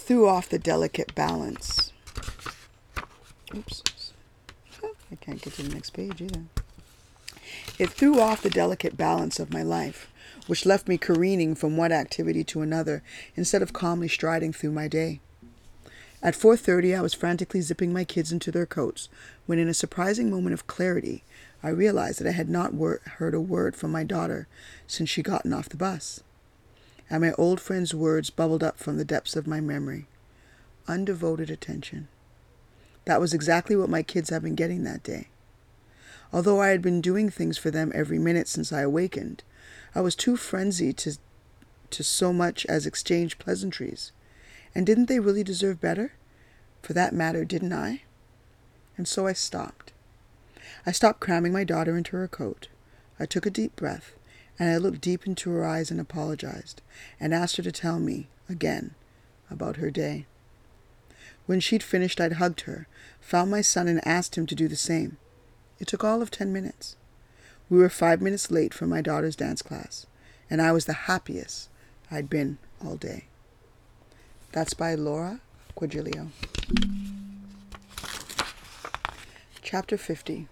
Threw 0.05 0.27
off 0.27 0.49
the 0.49 0.59
delicate 0.59 1.15
balance. 1.15 1.91
Oops. 3.55 4.13
Oh, 4.83 4.91
I 5.11 5.15
can't 5.15 5.41
get 5.41 5.53
to 5.53 5.63
the 5.63 5.73
next 5.73 5.93
page 5.93 6.21
either. 6.21 6.43
It 7.79 7.89
threw 7.89 8.19
off 8.19 8.43
the 8.43 8.51
delicate 8.51 8.97
balance 8.97 9.39
of 9.39 9.51
my 9.51 9.63
life, 9.63 10.07
which 10.45 10.63
left 10.63 10.87
me 10.87 10.99
careening 10.99 11.55
from 11.55 11.75
one 11.75 11.91
activity 11.91 12.43
to 12.43 12.61
another 12.61 13.01
instead 13.35 13.63
of 13.63 13.73
calmly 13.73 14.07
striding 14.07 14.53
through 14.53 14.73
my 14.73 14.87
day. 14.87 15.21
At 16.21 16.35
4:30 16.35 16.95
I 16.95 17.01
was 17.01 17.15
frantically 17.15 17.61
zipping 17.61 17.91
my 17.91 18.03
kids 18.03 18.31
into 18.31 18.51
their 18.51 18.67
coats 18.67 19.09
when 19.47 19.57
in 19.57 19.67
a 19.67 19.73
surprising 19.73 20.29
moment 20.29 20.53
of 20.53 20.67
clarity 20.67 21.23
I 21.63 21.69
realized 21.69 22.19
that 22.19 22.27
I 22.27 22.33
had 22.33 22.47
not 22.47 22.75
wor- 22.75 23.01
heard 23.17 23.33
a 23.33 23.41
word 23.41 23.75
from 23.75 23.91
my 23.91 24.03
daughter 24.03 24.47
since 24.85 25.09
she 25.09 25.23
gotten 25.23 25.51
off 25.51 25.67
the 25.67 25.77
bus 25.77 26.21
and 27.09 27.21
my 27.21 27.33
old 27.33 27.61
friend's 27.61 27.93
words 27.93 28.29
bubbled 28.29 28.63
up 28.63 28.77
from 28.77 28.97
the 28.97 29.05
depths 29.05 29.35
of 29.35 29.47
my 29.47 29.61
memory. 29.61 30.07
Undevoted 30.87 31.49
attention. 31.49 32.07
That 33.05 33.19
was 33.19 33.33
exactly 33.33 33.75
what 33.75 33.89
my 33.89 34.01
kids 34.01 34.29
had 34.29 34.41
been 34.41 34.55
getting 34.55 34.83
that 34.83 35.03
day. 35.03 35.27
Although 36.33 36.61
I 36.61 36.69
had 36.69 36.81
been 36.81 37.01
doing 37.01 37.29
things 37.29 37.57
for 37.57 37.69
them 37.69 37.91
every 37.93 38.17
minute 38.17 38.47
since 38.47 38.73
I 38.73 38.81
awakened, 38.81 39.43
I 39.93 40.01
was 40.01 40.15
too 40.15 40.35
frenzied 40.35 40.97
to, 40.97 41.17
to 41.91 42.03
so 42.03 42.33
much 42.33 42.65
as 42.65 42.85
exchange 42.85 43.37
pleasantries. 43.37 44.11
And 44.73 44.85
didn't 44.85 45.05
they 45.05 45.19
really 45.19 45.43
deserve 45.43 45.79
better? 45.79 46.13
For 46.81 46.93
that 46.93 47.13
matter, 47.13 47.45
didn't 47.45 47.73
I? 47.73 48.01
And 48.97 49.07
so 49.07 49.27
I 49.27 49.33
stopped. 49.33 49.93
I 50.85 50.91
stopped 50.91 51.19
cramming 51.19 51.53
my 51.53 51.63
daughter 51.63 51.95
into 51.97 52.17
her 52.17 52.27
coat. 52.27 52.67
I 53.19 53.25
took 53.25 53.45
a 53.45 53.51
deep 53.51 53.75
breath 53.75 54.13
and 54.57 54.69
I 54.69 54.77
looked 54.77 55.01
deep 55.01 55.27
into 55.27 55.49
her 55.51 55.65
eyes 55.65 55.91
and 55.91 55.99
apologized, 55.99 56.81
and 57.19 57.33
asked 57.33 57.57
her 57.57 57.63
to 57.63 57.71
tell 57.71 57.99
me, 57.99 58.27
again, 58.49 58.95
about 59.49 59.77
her 59.77 59.91
day. 59.91 60.25
When 61.45 61.59
she'd 61.59 61.83
finished, 61.83 62.19
I'd 62.19 62.33
hugged 62.33 62.61
her, 62.61 62.87
found 63.19 63.51
my 63.51 63.61
son, 63.61 63.87
and 63.87 64.05
asked 64.07 64.37
him 64.37 64.45
to 64.47 64.55
do 64.55 64.67
the 64.67 64.75
same. 64.75 65.17
It 65.79 65.87
took 65.87 66.03
all 66.03 66.21
of 66.21 66.31
ten 66.31 66.53
minutes. 66.53 66.95
We 67.69 67.77
were 67.77 67.89
five 67.89 68.21
minutes 68.21 68.51
late 68.51 68.73
for 68.73 68.87
my 68.87 69.01
daughter's 69.01 69.35
dance 69.35 69.61
class, 69.61 70.05
and 70.49 70.61
I 70.61 70.71
was 70.71 70.85
the 70.85 70.93
happiest 70.93 71.69
I'd 72.09 72.29
been 72.29 72.57
all 72.83 72.95
day. 72.95 73.25
That's 74.51 74.73
by 74.73 74.95
Laura 74.95 75.41
Quadrilio. 75.75 76.29
Chapter 79.61 79.97
50 79.97 80.47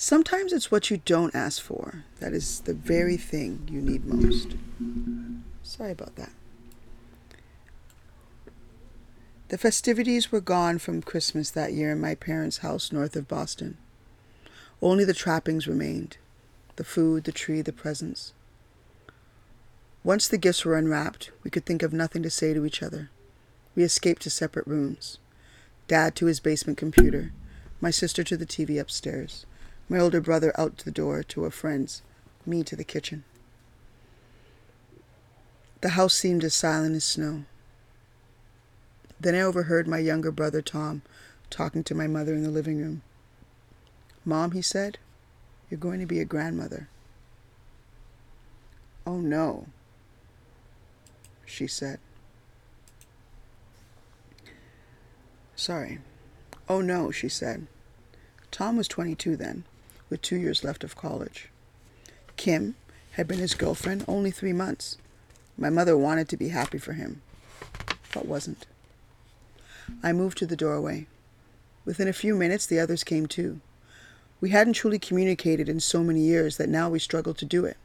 Sometimes 0.00 0.52
it's 0.52 0.70
what 0.70 0.92
you 0.92 0.98
don't 0.98 1.34
ask 1.34 1.60
for 1.60 2.04
that 2.20 2.32
is 2.32 2.60
the 2.60 2.72
very 2.72 3.16
thing 3.16 3.66
you 3.68 3.82
need 3.82 4.04
most. 4.04 4.54
Sorry 5.64 5.90
about 5.90 6.14
that. 6.14 6.30
The 9.48 9.58
festivities 9.58 10.30
were 10.30 10.40
gone 10.40 10.78
from 10.78 11.02
Christmas 11.02 11.50
that 11.50 11.72
year 11.72 11.90
in 11.90 12.00
my 12.00 12.14
parents' 12.14 12.58
house 12.58 12.92
north 12.92 13.16
of 13.16 13.26
Boston. 13.26 13.76
Only 14.80 15.04
the 15.04 15.12
trappings 15.12 15.66
remained 15.66 16.16
the 16.76 16.84
food, 16.84 17.24
the 17.24 17.32
tree, 17.32 17.60
the 17.60 17.72
presents. 17.72 18.32
Once 20.04 20.28
the 20.28 20.38
gifts 20.38 20.64
were 20.64 20.78
unwrapped, 20.78 21.32
we 21.42 21.50
could 21.50 21.66
think 21.66 21.82
of 21.82 21.92
nothing 21.92 22.22
to 22.22 22.30
say 22.30 22.54
to 22.54 22.64
each 22.64 22.84
other. 22.84 23.10
We 23.74 23.82
escaped 23.82 24.22
to 24.22 24.30
separate 24.30 24.68
rooms. 24.68 25.18
Dad 25.88 26.14
to 26.14 26.26
his 26.26 26.38
basement 26.38 26.78
computer, 26.78 27.32
my 27.80 27.90
sister 27.90 28.22
to 28.22 28.36
the 28.36 28.46
TV 28.46 28.80
upstairs 28.80 29.44
my 29.88 29.98
older 29.98 30.20
brother 30.20 30.52
out 30.58 30.76
to 30.78 30.84
the 30.84 30.90
door 30.90 31.22
to 31.22 31.44
a 31.44 31.50
friend's, 31.50 32.02
me 32.44 32.62
to 32.62 32.76
the 32.76 32.84
kitchen. 32.84 33.24
The 35.80 35.90
house 35.90 36.14
seemed 36.14 36.44
as 36.44 36.54
silent 36.54 36.96
as 36.96 37.04
snow. 37.04 37.44
Then 39.20 39.34
I 39.34 39.40
overheard 39.40 39.88
my 39.88 39.98
younger 39.98 40.30
brother 40.30 40.60
Tom 40.60 41.02
talking 41.50 41.82
to 41.84 41.94
my 41.94 42.06
mother 42.06 42.34
in 42.34 42.42
the 42.42 42.50
living 42.50 42.78
room. 42.78 43.02
Mom, 44.24 44.52
he 44.52 44.62
said, 44.62 44.98
you're 45.70 45.78
going 45.78 46.00
to 46.00 46.06
be 46.06 46.20
a 46.20 46.24
grandmother. 46.24 46.88
Oh 49.06 49.20
no, 49.20 49.66
she 51.46 51.66
said. 51.66 51.98
Sorry. 55.56 55.98
Oh 56.68 56.80
no, 56.80 57.10
she 57.10 57.28
said. 57.28 57.66
Tom 58.50 58.76
was 58.76 58.88
22 58.88 59.36
then 59.36 59.64
with 60.10 60.22
two 60.22 60.36
years 60.36 60.64
left 60.64 60.84
of 60.84 60.96
college. 60.96 61.48
Kim 62.36 62.74
had 63.12 63.26
been 63.26 63.38
his 63.38 63.54
girlfriend 63.54 64.04
only 64.06 64.30
three 64.30 64.52
months. 64.52 64.96
My 65.56 65.70
mother 65.70 65.96
wanted 65.96 66.28
to 66.28 66.36
be 66.36 66.48
happy 66.48 66.78
for 66.78 66.92
him, 66.92 67.20
but 68.14 68.26
wasn't. 68.26 68.66
I 70.02 70.12
moved 70.12 70.38
to 70.38 70.46
the 70.46 70.56
doorway. 70.56 71.06
Within 71.84 72.08
a 72.08 72.12
few 72.12 72.34
minutes, 72.34 72.66
the 72.66 72.78
others 72.78 73.02
came 73.02 73.26
too. 73.26 73.60
We 74.40 74.50
hadn't 74.50 74.74
truly 74.74 74.98
communicated 74.98 75.68
in 75.68 75.80
so 75.80 76.04
many 76.04 76.20
years 76.20 76.56
that 76.58 76.68
now 76.68 76.88
we 76.88 76.98
struggled 76.98 77.38
to 77.38 77.44
do 77.44 77.64
it. 77.64 77.76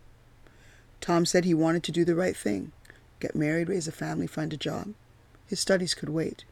Tom 1.01 1.25
said 1.25 1.45
he 1.45 1.53
wanted 1.53 1.83
to 1.83 1.91
do 1.91 2.05
the 2.05 2.15
right 2.15 2.35
thing 2.37 2.71
get 3.19 3.35
married, 3.35 3.69
raise 3.69 3.87
a 3.87 3.91
family, 3.91 4.27
find 4.27 4.51
a 4.51 4.57
job. 4.57 4.93
His 5.47 5.59
studies 5.59 5.93
could 5.93 6.09
wait. 6.09 6.43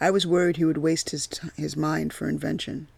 I 0.00 0.10
was 0.10 0.26
worried 0.26 0.56
he 0.56 0.64
would 0.64 0.78
waste 0.78 1.10
his, 1.10 1.26
t- 1.26 1.48
his 1.56 1.76
mind 1.76 2.12
for 2.12 2.26
invention. 2.28 2.88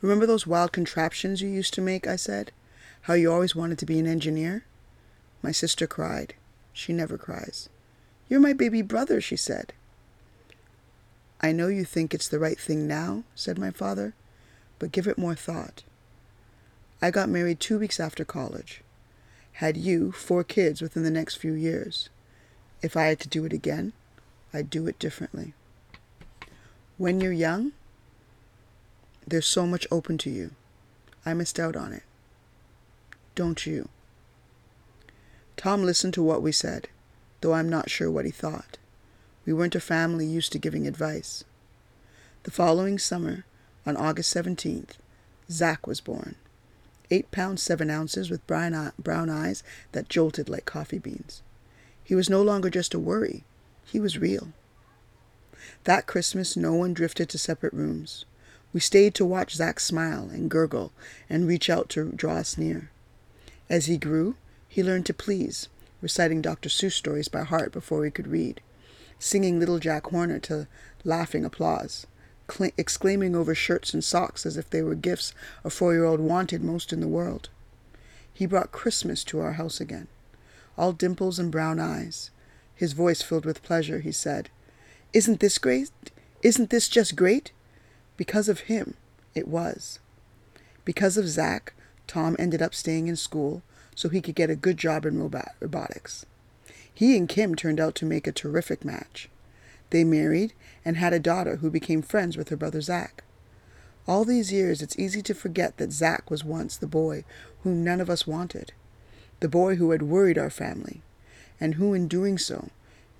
Remember 0.00 0.26
those 0.26 0.46
wild 0.46 0.72
contraptions 0.72 1.40
you 1.40 1.48
used 1.48 1.74
to 1.74 1.80
make? 1.80 2.06
I 2.06 2.16
said. 2.16 2.52
How 3.02 3.14
you 3.14 3.32
always 3.32 3.56
wanted 3.56 3.78
to 3.78 3.86
be 3.86 3.98
an 3.98 4.06
engineer? 4.06 4.64
My 5.42 5.52
sister 5.52 5.86
cried. 5.86 6.34
She 6.72 6.92
never 6.92 7.18
cries. 7.18 7.68
You're 8.28 8.40
my 8.40 8.52
baby 8.52 8.82
brother, 8.82 9.20
she 9.20 9.36
said. 9.36 9.72
I 11.40 11.52
know 11.52 11.68
you 11.68 11.84
think 11.84 12.12
it's 12.12 12.28
the 12.28 12.38
right 12.38 12.58
thing 12.58 12.86
now, 12.86 13.24
said 13.34 13.58
my 13.58 13.70
father, 13.70 14.14
but 14.78 14.92
give 14.92 15.06
it 15.06 15.18
more 15.18 15.34
thought. 15.34 15.84
I 17.00 17.10
got 17.10 17.28
married 17.28 17.60
two 17.60 17.78
weeks 17.78 18.00
after 18.00 18.24
college. 18.24 18.82
Had 19.54 19.76
you 19.76 20.12
four 20.12 20.44
kids 20.44 20.82
within 20.82 21.04
the 21.04 21.10
next 21.10 21.36
few 21.36 21.52
years. 21.52 22.08
If 22.82 22.96
I 22.96 23.04
had 23.04 23.20
to 23.20 23.28
do 23.28 23.44
it 23.44 23.52
again, 23.52 23.92
I'd 24.52 24.70
do 24.70 24.86
it 24.86 24.98
differently. 24.98 25.54
When 26.96 27.20
you're 27.20 27.32
young, 27.32 27.72
there's 29.30 29.46
so 29.46 29.66
much 29.66 29.86
open 29.90 30.18
to 30.18 30.30
you. 30.30 30.52
I 31.24 31.34
missed 31.34 31.60
out 31.60 31.76
on 31.76 31.92
it. 31.92 32.02
Don't 33.34 33.66
you? 33.66 33.88
Tom 35.56 35.82
listened 35.82 36.14
to 36.14 36.22
what 36.22 36.42
we 36.42 36.52
said, 36.52 36.88
though 37.40 37.52
I'm 37.52 37.68
not 37.68 37.90
sure 37.90 38.10
what 38.10 38.24
he 38.24 38.30
thought. 38.30 38.78
We 39.44 39.52
weren't 39.52 39.74
a 39.74 39.80
family 39.80 40.26
used 40.26 40.52
to 40.52 40.58
giving 40.58 40.86
advice. 40.86 41.44
The 42.44 42.50
following 42.50 42.98
summer, 42.98 43.44
on 43.84 43.96
August 43.96 44.34
17th, 44.34 44.92
Zach 45.50 45.86
was 45.86 46.00
born. 46.00 46.36
Eight 47.10 47.30
pounds 47.30 47.62
seven 47.62 47.90
ounces 47.90 48.30
with 48.30 48.46
brown, 48.46 48.92
brown 48.98 49.30
eyes 49.30 49.62
that 49.92 50.08
jolted 50.08 50.48
like 50.48 50.64
coffee 50.64 50.98
beans. 50.98 51.42
He 52.04 52.14
was 52.14 52.30
no 52.30 52.42
longer 52.42 52.70
just 52.70 52.94
a 52.94 52.98
worry, 52.98 53.44
he 53.84 53.98
was 53.98 54.18
real. 54.18 54.48
That 55.84 56.06
Christmas, 56.06 56.56
no 56.56 56.74
one 56.74 56.94
drifted 56.94 57.28
to 57.30 57.38
separate 57.38 57.72
rooms. 57.72 58.24
We 58.72 58.80
stayed 58.80 59.14
to 59.14 59.24
watch 59.24 59.54
Zach 59.54 59.80
smile 59.80 60.28
and 60.30 60.50
gurgle 60.50 60.92
and 61.28 61.48
reach 61.48 61.70
out 61.70 61.88
to 61.90 62.12
draw 62.12 62.34
us 62.34 62.58
near. 62.58 62.90
As 63.70 63.86
he 63.86 63.96
grew, 63.96 64.36
he 64.68 64.82
learned 64.82 65.06
to 65.06 65.14
please, 65.14 65.68
reciting 66.02 66.42
Dr. 66.42 66.68
Seuss 66.68 66.92
stories 66.92 67.28
by 67.28 67.42
heart 67.42 67.72
before 67.72 68.04
he 68.04 68.10
could 68.10 68.28
read, 68.28 68.60
singing 69.18 69.58
Little 69.58 69.78
Jack 69.78 70.06
Horner 70.08 70.38
to 70.40 70.68
laughing 71.04 71.44
applause, 71.44 72.06
cl- 72.50 72.70
exclaiming 72.76 73.34
over 73.34 73.54
shirts 73.54 73.94
and 73.94 74.04
socks 74.04 74.44
as 74.44 74.56
if 74.56 74.68
they 74.68 74.82
were 74.82 74.94
gifts 74.94 75.34
a 75.64 75.70
four 75.70 75.94
year 75.94 76.04
old 76.04 76.20
wanted 76.20 76.62
most 76.62 76.92
in 76.92 77.00
the 77.00 77.08
world. 77.08 77.48
He 78.32 78.46
brought 78.46 78.70
Christmas 78.70 79.24
to 79.24 79.40
our 79.40 79.52
house 79.52 79.80
again, 79.80 80.08
all 80.76 80.92
dimples 80.92 81.38
and 81.38 81.50
brown 81.50 81.80
eyes. 81.80 82.30
His 82.74 82.92
voice 82.92 83.22
filled 83.22 83.44
with 83.44 83.62
pleasure, 83.62 84.00
he 84.00 84.12
said, 84.12 84.50
Isn't 85.12 85.40
this 85.40 85.58
great? 85.58 85.90
Isn't 86.42 86.70
this 86.70 86.88
just 86.88 87.16
great? 87.16 87.50
Because 88.18 88.48
of 88.48 88.60
him, 88.60 88.94
it 89.34 89.48
was. 89.48 90.00
Because 90.84 91.16
of 91.16 91.28
Zach, 91.28 91.72
Tom 92.06 92.34
ended 92.38 92.60
up 92.60 92.74
staying 92.74 93.06
in 93.06 93.16
school 93.16 93.62
so 93.94 94.08
he 94.08 94.20
could 94.20 94.34
get 94.34 94.50
a 94.50 94.56
good 94.56 94.76
job 94.76 95.06
in 95.06 95.18
robot- 95.18 95.54
robotics. 95.60 96.26
He 96.92 97.16
and 97.16 97.28
Kim 97.28 97.54
turned 97.54 97.78
out 97.78 97.94
to 97.94 98.06
make 98.06 98.26
a 98.26 98.32
terrific 98.32 98.84
match. 98.84 99.30
They 99.90 100.02
married 100.02 100.52
and 100.84 100.96
had 100.96 101.12
a 101.12 101.20
daughter 101.20 101.56
who 101.56 101.70
became 101.70 102.02
friends 102.02 102.36
with 102.36 102.48
her 102.48 102.56
brother 102.56 102.80
Zach. 102.80 103.22
All 104.08 104.24
these 104.24 104.52
years, 104.52 104.82
it's 104.82 104.98
easy 104.98 105.22
to 105.22 105.34
forget 105.34 105.76
that 105.76 105.92
Zach 105.92 106.28
was 106.28 106.44
once 106.44 106.76
the 106.76 106.86
boy 106.88 107.24
whom 107.62 107.84
none 107.84 108.00
of 108.00 108.10
us 108.10 108.26
wanted, 108.26 108.72
the 109.38 109.48
boy 109.48 109.76
who 109.76 109.92
had 109.92 110.02
worried 110.02 110.38
our 110.38 110.50
family, 110.50 111.02
and 111.60 111.74
who, 111.74 111.94
in 111.94 112.08
doing 112.08 112.36
so, 112.36 112.70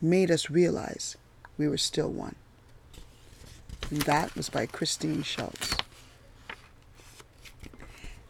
made 0.00 0.30
us 0.30 0.50
realize 0.50 1.16
we 1.56 1.68
were 1.68 1.78
still 1.78 2.10
one. 2.10 2.34
And 3.90 4.02
that 4.02 4.34
was 4.36 4.48
by 4.48 4.66
Christine 4.66 5.22
Schultz. 5.22 5.76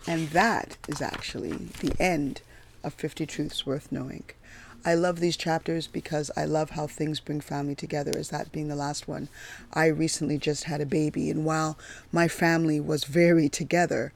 And 0.06 0.28
that 0.30 0.76
is 0.88 1.02
actually 1.02 1.68
the 1.80 1.94
end 2.00 2.42
of 2.82 2.94
50 2.94 3.26
Truths 3.26 3.66
Worth 3.66 3.92
Knowing. 3.92 4.24
I 4.84 4.94
love 4.94 5.20
these 5.20 5.36
chapters 5.36 5.86
because 5.86 6.30
I 6.36 6.44
love 6.44 6.70
how 6.70 6.86
things 6.86 7.20
bring 7.20 7.40
family 7.40 7.74
together, 7.74 8.12
as 8.16 8.30
that 8.30 8.52
being 8.52 8.68
the 8.68 8.76
last 8.76 9.08
one. 9.08 9.28
I 9.74 9.86
recently 9.86 10.38
just 10.38 10.64
had 10.64 10.80
a 10.80 10.86
baby, 10.86 11.28
and 11.30 11.44
while 11.44 11.76
my 12.12 12.28
family 12.28 12.78
was 12.78 13.04
very 13.04 13.48
together, 13.48 14.12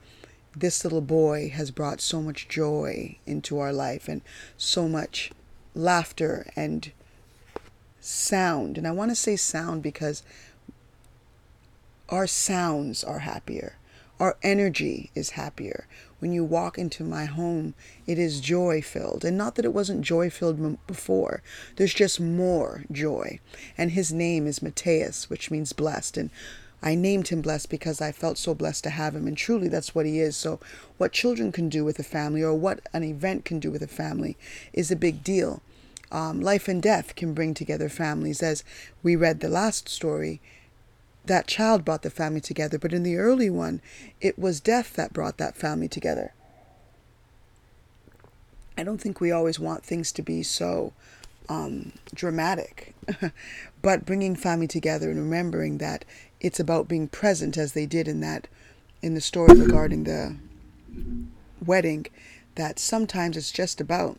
this 0.57 0.85
little 0.85 1.01
boy 1.01 1.51
has 1.51 1.71
brought 1.71 2.01
so 2.01 2.23
much 2.23 2.49
joy 2.49 3.17
into 3.27 3.59
our 3.59 3.73
life 3.73 4.09
and 4.09 4.23
so 4.57 4.89
much 4.89 5.33
laughter 5.75 6.47
and 6.55 6.93
sound. 8.01 8.79
And 8.79 8.87
I 8.87 8.93
want 8.93 9.11
to 9.11 9.17
say 9.17 9.37
sound 9.37 9.83
because 9.83 10.23
our 12.13 12.27
sounds 12.27 13.03
are 13.03 13.21
happier. 13.21 13.79
Our 14.21 14.37
energy 14.43 15.11
is 15.15 15.31
happier. 15.31 15.87
When 16.19 16.31
you 16.33 16.45
walk 16.45 16.79
into 16.79 17.03
my 17.03 17.25
home, 17.25 17.75
it 18.07 18.19
is 18.19 18.41
joy 18.41 18.83
filled. 18.83 19.25
And 19.25 19.37
not 19.37 19.55
that 19.57 19.65
it 19.65 19.73
wasn't 19.73 20.03
joy 20.03 20.29
filled 20.29 20.87
before, 20.87 21.43
there's 21.77 21.95
just 21.95 22.21
more 22.21 22.85
joy. 22.93 23.41
And 23.77 23.93
his 23.93 24.13
name 24.13 24.47
is 24.47 24.63
Mateus, 24.63 25.31
which 25.31 25.51
means 25.51 25.73
blessed. 25.73 26.19
And 26.19 26.31
I 26.83 26.95
named 26.95 27.29
him 27.29 27.41
blessed 27.41 27.71
because 27.71 28.01
I 28.03 28.13
felt 28.13 28.37
so 28.37 28.55
blessed 28.55 28.85
to 28.85 28.91
have 28.91 29.17
him. 29.17 29.27
And 29.27 29.37
truly, 29.37 29.69
that's 29.69 29.95
what 29.95 30.07
he 30.07 30.21
is. 30.21 30.37
So, 30.37 30.61
what 30.99 31.13
children 31.13 31.51
can 31.51 31.69
do 31.69 31.83
with 31.83 31.99
a 31.99 32.05
family 32.05 32.43
or 32.43 32.55
what 32.55 32.81
an 32.93 33.03
event 33.05 33.47
can 33.47 33.59
do 33.59 33.71
with 33.71 33.83
a 33.83 33.89
family 33.89 34.37
is 34.75 34.91
a 34.91 34.97
big 34.97 35.25
deal. 35.25 35.63
Um, 36.11 36.43
life 36.43 36.69
and 36.69 36.83
death 36.83 37.17
can 37.17 37.33
bring 37.33 37.55
together 37.55 37.89
families. 37.89 38.43
As 38.43 38.63
we 39.03 39.17
read 39.17 39.41
the 39.41 39.49
last 39.49 39.89
story, 39.89 40.43
that 41.25 41.47
child 41.47 41.85
brought 41.85 42.03
the 42.03 42.11
family 42.11 42.41
together, 42.41 42.79
but 42.79 42.93
in 42.93 43.03
the 43.03 43.17
early 43.17 43.49
one, 43.49 43.81
it 44.21 44.39
was 44.39 44.61
death 44.61 44.95
that 44.95 45.13
brought 45.13 45.39
that 45.39 45.57
family 45.57 45.89
together. 45.89 46.33
I 48.77 48.83
don't 48.83 49.01
think 49.01 49.21
we 49.21 49.31
always 49.31 49.61
want 49.61 49.85
things 49.85 50.13
to 50.13 50.23
be 50.23 50.43
so 50.43 50.93
um, 51.49 51.93
dramatic, 52.15 52.95
but 53.83 54.07
bringing 54.07 54.35
family 54.35 54.67
together 54.67 55.11
and 55.11 55.21
remembering 55.21 55.79
that 55.79 56.05
it's 56.41 56.59
about 56.59 56.89
being 56.89 57.07
present, 57.09 57.57
as 57.57 57.73
they 57.73 57.87
did 57.87 58.09
in 58.09 58.21
that 58.21 58.49
in 59.01 59.15
the 59.15 59.21
story 59.21 59.55
regarding 59.55 60.05
the 60.05 60.37
wedding, 61.65 62.07
that 62.55 62.79
sometimes 62.79 63.37
it's 63.37 63.53
just 63.53 63.81
about 63.81 64.19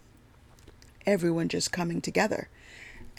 everyone 1.06 1.50
just 1.50 1.72
coming 1.72 2.00
together, 2.00 2.48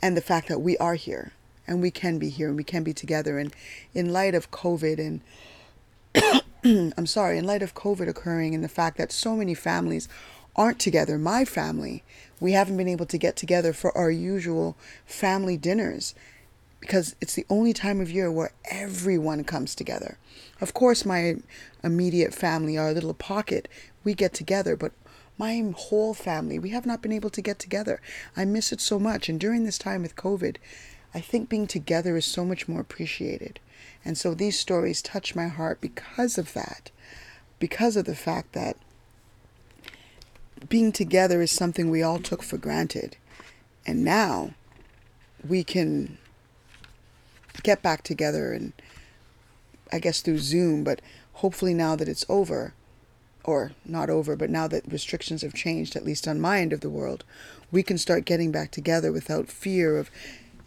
and 0.00 0.16
the 0.16 0.22
fact 0.22 0.48
that 0.48 0.60
we 0.60 0.76
are 0.78 0.94
here 0.94 1.32
and 1.66 1.80
we 1.80 1.90
can 1.90 2.18
be 2.18 2.28
here 2.28 2.48
and 2.48 2.56
we 2.56 2.64
can 2.64 2.82
be 2.82 2.92
together. 2.92 3.38
And 3.38 3.54
in 3.94 4.12
light 4.12 4.34
of 4.34 4.50
COVID 4.50 4.98
and 4.98 5.20
I'm 6.96 7.06
sorry, 7.06 7.38
in 7.38 7.44
light 7.44 7.62
of 7.62 7.74
COVID 7.74 8.08
occurring 8.08 8.54
and 8.54 8.64
the 8.64 8.68
fact 8.68 8.96
that 8.98 9.12
so 9.12 9.36
many 9.36 9.54
families 9.54 10.08
aren't 10.56 10.78
together, 10.78 11.18
my 11.18 11.44
family, 11.44 12.04
we 12.40 12.52
haven't 12.52 12.76
been 12.76 12.88
able 12.88 13.06
to 13.06 13.18
get 13.18 13.36
together 13.36 13.72
for 13.72 13.96
our 13.96 14.10
usual 14.10 14.76
family 15.04 15.56
dinners 15.56 16.14
because 16.80 17.16
it's 17.20 17.34
the 17.34 17.46
only 17.48 17.72
time 17.72 18.00
of 18.00 18.10
year 18.10 18.30
where 18.30 18.52
everyone 18.70 19.42
comes 19.42 19.74
together. 19.74 20.18
Of 20.60 20.74
course, 20.74 21.04
my 21.04 21.36
immediate 21.82 22.34
family, 22.34 22.76
our 22.76 22.92
little 22.92 23.14
pocket, 23.14 23.68
we 24.04 24.12
get 24.12 24.34
together, 24.34 24.76
but 24.76 24.92
my 25.38 25.72
whole 25.74 26.14
family, 26.14 26.58
we 26.58 26.70
have 26.70 26.86
not 26.86 27.02
been 27.02 27.12
able 27.12 27.30
to 27.30 27.42
get 27.42 27.58
together. 27.58 28.00
I 28.36 28.44
miss 28.44 28.70
it 28.70 28.80
so 28.80 28.98
much. 28.98 29.28
And 29.28 29.40
during 29.40 29.64
this 29.64 29.78
time 29.78 30.02
with 30.02 30.14
COVID, 30.14 30.56
I 31.14 31.20
think 31.20 31.48
being 31.48 31.66
together 31.66 32.16
is 32.16 32.24
so 32.24 32.44
much 32.44 32.68
more 32.68 32.80
appreciated. 32.80 33.60
And 34.04 34.18
so 34.18 34.34
these 34.34 34.58
stories 34.58 35.00
touch 35.00 35.36
my 35.36 35.48
heart 35.48 35.80
because 35.80 36.36
of 36.36 36.52
that, 36.54 36.90
because 37.58 37.96
of 37.96 38.04
the 38.04 38.16
fact 38.16 38.52
that 38.52 38.76
being 40.68 40.92
together 40.92 41.40
is 41.40 41.52
something 41.52 41.88
we 41.88 42.02
all 42.02 42.18
took 42.18 42.42
for 42.42 42.58
granted. 42.58 43.16
And 43.86 44.04
now 44.04 44.54
we 45.46 45.62
can 45.62 46.18
get 47.62 47.82
back 47.82 48.02
together 48.02 48.52
and 48.52 48.72
I 49.92 49.98
guess 50.00 50.20
through 50.20 50.38
Zoom, 50.38 50.82
but 50.82 51.00
hopefully 51.34 51.74
now 51.74 51.94
that 51.96 52.08
it's 52.08 52.26
over, 52.28 52.74
or 53.44 53.72
not 53.84 54.10
over, 54.10 54.34
but 54.34 54.50
now 54.50 54.66
that 54.68 54.90
restrictions 54.90 55.42
have 55.42 55.54
changed, 55.54 55.94
at 55.94 56.04
least 56.04 56.26
on 56.26 56.40
my 56.40 56.60
end 56.60 56.72
of 56.72 56.80
the 56.80 56.90
world, 56.90 57.24
we 57.70 57.82
can 57.82 57.98
start 57.98 58.24
getting 58.24 58.50
back 58.50 58.70
together 58.70 59.12
without 59.12 59.48
fear 59.48 59.96
of 59.96 60.10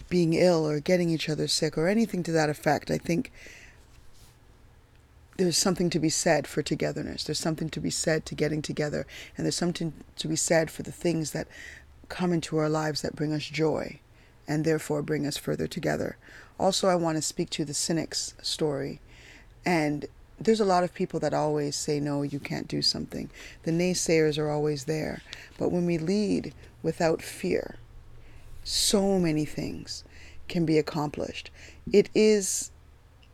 being 0.10 0.34
ill 0.34 0.68
or 0.68 0.80
getting 0.80 1.10
each 1.10 1.30
other 1.30 1.48
sick 1.48 1.78
or 1.78 1.88
anything 1.88 2.24
to 2.24 2.32
that 2.32 2.50
effect. 2.50 2.90
I 2.92 2.98
think 2.98 3.32
there's 5.38 5.58
something 5.58 5.90
to 5.92 6.00
be 6.00 6.10
said 6.10 6.48
for 6.48 6.62
togetherness. 6.62 7.24
There's 7.24 7.40
something 7.40 7.70
to 7.70 7.80
be 7.80 7.92
said 7.92 8.26
to 8.26 8.36
getting 8.36 8.62
together. 8.62 9.06
And 9.36 9.46
there's 9.46 9.56
something 9.56 9.94
to 10.16 10.28
be 10.28 10.36
said 10.36 10.72
for 10.72 10.84
the 10.84 10.92
things 10.92 11.32
that 11.32 11.48
come 12.10 12.34
into 12.34 12.58
our 12.58 12.70
lives 12.70 13.02
that 13.02 13.16
bring 13.16 13.34
us 13.34 13.46
joy 13.46 14.00
and 14.48 14.66
therefore 14.66 15.02
bring 15.02 15.28
us 15.28 15.38
further 15.38 15.68
together. 15.68 16.18
Also, 16.60 16.88
I 16.88 16.96
want 16.96 17.18
to 17.18 17.22
speak 17.22 17.50
to 17.52 17.66
the 17.66 17.74
cynic's 17.74 18.34
story. 18.42 19.00
And 19.66 20.06
there's 20.40 20.60
a 20.60 20.66
lot 20.66 20.84
of 20.84 20.94
people 20.94 21.20
that 21.20 21.34
always 21.34 21.76
say, 21.76 22.00
no, 22.00 22.24
you 22.24 22.40
can't 22.40 22.68
do 22.68 22.82
something. 22.82 23.30
The 23.64 23.72
naysayers 23.72 24.38
are 24.38 24.50
always 24.50 24.86
there. 24.86 25.22
But 25.58 25.72
when 25.72 25.86
we 25.86 25.98
lead 25.98 26.54
without 26.82 27.22
fear, 27.22 27.76
so 28.68 29.18
many 29.18 29.46
things 29.46 30.04
can 30.50 30.66
be 30.66 30.78
accomplished. 30.78 31.50
It 31.92 32.10
is 32.14 32.72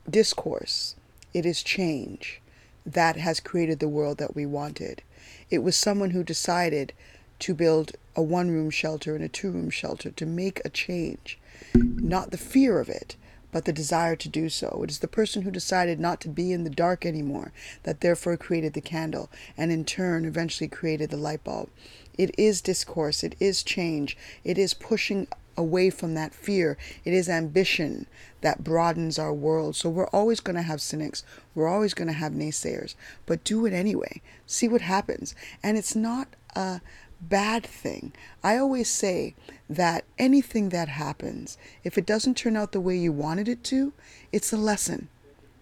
discourse, 0.08 0.96
it 1.34 1.44
is 1.44 1.64
change 1.64 2.40
that 2.86 3.16
has 3.16 3.40
created 3.40 3.80
the 3.80 3.88
world 3.88 4.20
that 4.20 4.36
we 4.36 4.46
wanted. 4.46 5.02
It 5.50 5.64
was 5.64 5.76
someone 5.76 6.12
who 6.12 6.24
decided 6.24 6.94
to 7.40 7.56
build 7.56 7.94
a 8.16 8.22
one 8.22 8.52
room 8.52 8.70
shelter 8.70 9.16
and 9.16 9.24
a 9.24 9.28
two 9.28 9.50
room 9.50 9.72
shelter 9.72 10.12
to 10.12 10.26
make 10.26 10.62
a 10.64 10.70
change. 10.70 11.40
Not 11.74 12.30
the 12.30 12.38
fear 12.38 12.80
of 12.80 12.88
it, 12.88 13.16
but 13.52 13.66
the 13.66 13.74
desire 13.74 14.16
to 14.16 14.30
do 14.30 14.50
so. 14.50 14.82
It 14.84 14.92
is 14.92 15.00
the 15.00 15.08
person 15.08 15.44
who 15.44 15.52
decided 15.52 16.00
not 16.00 16.22
to 16.22 16.30
be 16.30 16.52
in 16.52 16.64
the 16.64 16.70
dark 16.70 17.06
anymore 17.06 17.54
that 17.84 18.02
therefore 18.02 18.38
created 18.38 18.74
the 18.74 18.82
candle 18.82 19.30
and 19.58 19.72
in 19.72 19.86
turn 19.86 20.26
eventually 20.26 20.68
created 20.68 21.10
the 21.10 21.18
light 21.18 21.44
bulb. 21.44 21.70
It 22.18 22.34
is 22.38 22.62
discourse, 22.62 23.24
it 23.24 23.36
is 23.40 23.64
change, 23.64 24.18
it 24.44 24.58
is 24.58 24.74
pushing 24.74 25.28
away 25.58 25.90
from 25.90 26.14
that 26.16 26.34
fear. 26.34 26.78
It 27.06 27.14
is 27.14 27.30
ambition 27.30 28.08
that 28.42 28.64
broadens 28.64 29.20
our 29.20 29.34
world. 29.34 29.76
So 29.76 29.90
we're 29.90 30.08
always 30.08 30.40
going 30.40 30.56
to 30.56 30.62
have 30.64 30.82
cynics, 30.82 31.24
we're 31.54 31.68
always 31.68 31.94
going 31.94 32.08
to 32.08 32.14
have 32.14 32.34
naysayers, 32.34 32.96
but 33.26 33.44
do 33.44 33.66
it 33.66 33.74
anyway. 33.74 34.22
See 34.46 34.68
what 34.68 34.82
happens. 34.82 35.36
And 35.62 35.78
it's 35.78 35.96
not 35.96 36.28
a 36.56 36.82
bad 37.22 37.66
thing. 37.66 38.14
I 38.44 38.58
always 38.58 38.90
say 38.90 39.36
that 39.70 40.04
anything 40.18 40.70
that 40.70 40.90
happens, 40.90 41.58
if 41.84 41.98
it 41.98 42.06
doesn't 42.06 42.36
turn 42.36 42.58
out 42.58 42.72
the 42.72 42.82
way 42.82 42.98
you 42.98 43.12
wanted 43.12 43.48
it 43.48 43.64
to, 43.66 43.94
it's 44.32 44.52
a 44.52 44.58
lesson. 44.58 45.08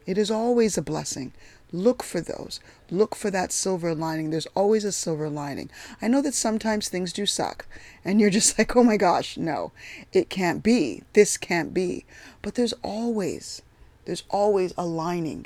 It 0.05 0.17
is 0.17 0.31
always 0.31 0.77
a 0.77 0.81
blessing. 0.81 1.33
Look 1.73 2.03
for 2.03 2.19
those. 2.19 2.59
Look 2.89 3.15
for 3.15 3.31
that 3.31 3.51
silver 3.51 3.95
lining. 3.95 4.29
There's 4.29 4.47
always 4.55 4.83
a 4.83 4.91
silver 4.91 5.29
lining. 5.29 5.69
I 6.01 6.09
know 6.09 6.21
that 6.21 6.33
sometimes 6.33 6.89
things 6.89 7.13
do 7.13 7.25
suck, 7.25 7.65
and 8.03 8.19
you're 8.19 8.29
just 8.29 8.57
like, 8.57 8.75
oh 8.75 8.83
my 8.83 8.97
gosh, 8.97 9.37
no, 9.37 9.71
it 10.11 10.29
can't 10.29 10.61
be. 10.61 11.03
This 11.13 11.37
can't 11.37 11.73
be. 11.73 12.05
But 12.41 12.55
there's 12.55 12.73
always, 12.83 13.61
there's 14.05 14.23
always 14.29 14.73
a 14.77 14.85
lining. 14.85 15.45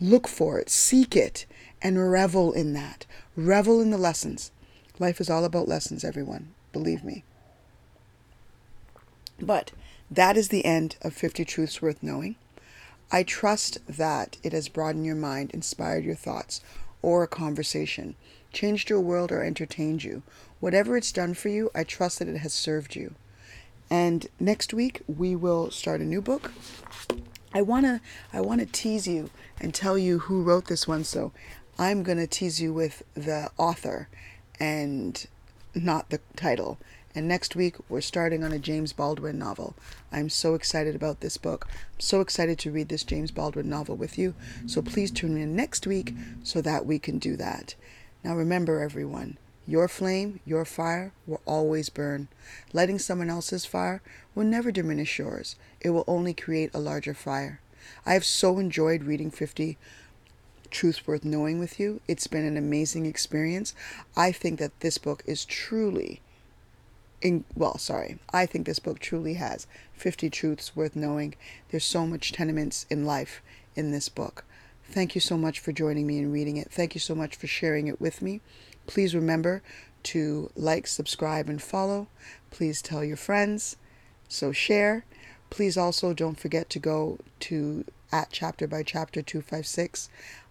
Look 0.00 0.26
for 0.26 0.58
it, 0.58 0.70
seek 0.70 1.14
it, 1.16 1.44
and 1.82 2.10
revel 2.10 2.52
in 2.52 2.72
that. 2.72 3.04
Revel 3.36 3.80
in 3.80 3.90
the 3.90 3.98
lessons. 3.98 4.50
Life 4.98 5.20
is 5.20 5.28
all 5.28 5.44
about 5.44 5.68
lessons, 5.68 6.04
everyone. 6.04 6.54
Believe 6.72 7.04
me. 7.04 7.24
But 9.40 9.72
that 10.10 10.36
is 10.36 10.48
the 10.48 10.64
end 10.64 10.96
of 11.02 11.12
50 11.12 11.44
Truths 11.44 11.82
Worth 11.82 12.02
Knowing. 12.02 12.36
I 13.10 13.22
trust 13.22 13.78
that 13.86 14.36
it 14.42 14.52
has 14.52 14.68
broadened 14.68 15.06
your 15.06 15.16
mind, 15.16 15.50
inspired 15.52 16.04
your 16.04 16.14
thoughts, 16.14 16.60
or 17.00 17.22
a 17.22 17.28
conversation, 17.28 18.16
changed 18.52 18.90
your 18.90 19.00
world, 19.00 19.32
or 19.32 19.42
entertained 19.42 20.04
you. 20.04 20.22
Whatever 20.60 20.96
it's 20.96 21.12
done 21.12 21.34
for 21.34 21.48
you, 21.48 21.70
I 21.74 21.84
trust 21.84 22.18
that 22.18 22.28
it 22.28 22.38
has 22.38 22.52
served 22.52 22.96
you. 22.96 23.14
And 23.90 24.26
next 24.38 24.74
week 24.74 25.02
we 25.06 25.34
will 25.34 25.70
start 25.70 26.00
a 26.00 26.04
new 26.04 26.20
book. 26.20 26.52
I 27.54 27.62
wanna 27.62 28.02
I 28.32 28.40
wanna 28.42 28.66
tease 28.66 29.08
you 29.08 29.30
and 29.58 29.74
tell 29.74 29.96
you 29.96 30.18
who 30.20 30.42
wrote 30.42 30.66
this 30.66 30.86
one. 30.86 31.04
So 31.04 31.32
I'm 31.78 32.02
gonna 32.02 32.26
tease 32.26 32.60
you 32.60 32.74
with 32.74 33.02
the 33.14 33.50
author 33.56 34.08
and 34.60 35.26
not 35.74 36.10
the 36.10 36.20
title. 36.36 36.78
And 37.18 37.26
next 37.26 37.56
week, 37.56 37.74
we're 37.88 38.00
starting 38.00 38.44
on 38.44 38.52
a 38.52 38.60
James 38.60 38.92
Baldwin 38.92 39.40
novel. 39.40 39.74
I'm 40.12 40.28
so 40.28 40.54
excited 40.54 40.94
about 40.94 41.18
this 41.18 41.36
book. 41.36 41.66
I'm 41.68 41.98
so 41.98 42.20
excited 42.20 42.60
to 42.60 42.70
read 42.70 42.90
this 42.90 43.02
James 43.02 43.32
Baldwin 43.32 43.68
novel 43.68 43.96
with 43.96 44.16
you. 44.16 44.36
So 44.68 44.82
please 44.82 45.10
tune 45.10 45.36
in 45.36 45.56
next 45.56 45.84
week 45.84 46.14
so 46.44 46.60
that 46.60 46.86
we 46.86 47.00
can 47.00 47.18
do 47.18 47.34
that. 47.34 47.74
Now, 48.22 48.36
remember, 48.36 48.80
everyone, 48.80 49.36
your 49.66 49.88
flame, 49.88 50.38
your 50.46 50.64
fire 50.64 51.10
will 51.26 51.40
always 51.44 51.88
burn. 51.88 52.28
Lighting 52.72 53.00
someone 53.00 53.30
else's 53.30 53.64
fire 53.64 54.00
will 54.36 54.44
never 54.44 54.70
diminish 54.70 55.18
yours, 55.18 55.56
it 55.80 55.90
will 55.90 56.04
only 56.06 56.34
create 56.34 56.70
a 56.72 56.78
larger 56.78 57.14
fire. 57.14 57.60
I 58.06 58.12
have 58.12 58.24
so 58.24 58.60
enjoyed 58.60 59.02
reading 59.02 59.32
50 59.32 59.76
Truths 60.70 61.04
Worth 61.04 61.24
Knowing 61.24 61.58
with 61.58 61.80
you. 61.80 62.00
It's 62.06 62.28
been 62.28 62.44
an 62.44 62.56
amazing 62.56 63.06
experience. 63.06 63.74
I 64.16 64.30
think 64.30 64.60
that 64.60 64.78
this 64.78 64.98
book 64.98 65.24
is 65.26 65.44
truly 65.44 66.20
in, 67.20 67.44
well, 67.54 67.78
sorry, 67.78 68.18
I 68.32 68.46
think 68.46 68.66
this 68.66 68.78
book 68.78 68.98
truly 68.98 69.34
has 69.34 69.66
50 69.94 70.30
truths 70.30 70.76
worth 70.76 70.94
knowing. 70.94 71.34
There's 71.70 71.84
so 71.84 72.06
much 72.06 72.32
tenements 72.32 72.86
in 72.88 73.04
life 73.04 73.42
in 73.74 73.90
this 73.90 74.08
book. 74.08 74.44
Thank 74.84 75.14
you 75.14 75.20
so 75.20 75.36
much 75.36 75.60
for 75.60 75.72
joining 75.72 76.06
me 76.06 76.18
and 76.18 76.32
reading 76.32 76.56
it. 76.56 76.70
Thank 76.70 76.94
you 76.94 77.00
so 77.00 77.14
much 77.14 77.36
for 77.36 77.46
sharing 77.46 77.88
it 77.88 78.00
with 78.00 78.22
me. 78.22 78.40
Please 78.86 79.14
remember 79.14 79.62
to 80.04 80.50
like, 80.56 80.86
subscribe, 80.86 81.48
and 81.48 81.60
follow. 81.60 82.08
Please 82.50 82.80
tell 82.80 83.04
your 83.04 83.16
friends. 83.16 83.76
So 84.28 84.52
share. 84.52 85.04
Please 85.50 85.76
also 85.76 86.14
don't 86.14 86.38
forget 86.38 86.70
to 86.70 86.78
go 86.78 87.18
to 87.40 87.84
at 88.12 88.28
chapter 88.30 88.66
by 88.66 88.82
chapter 88.82 89.22
256 89.22 90.08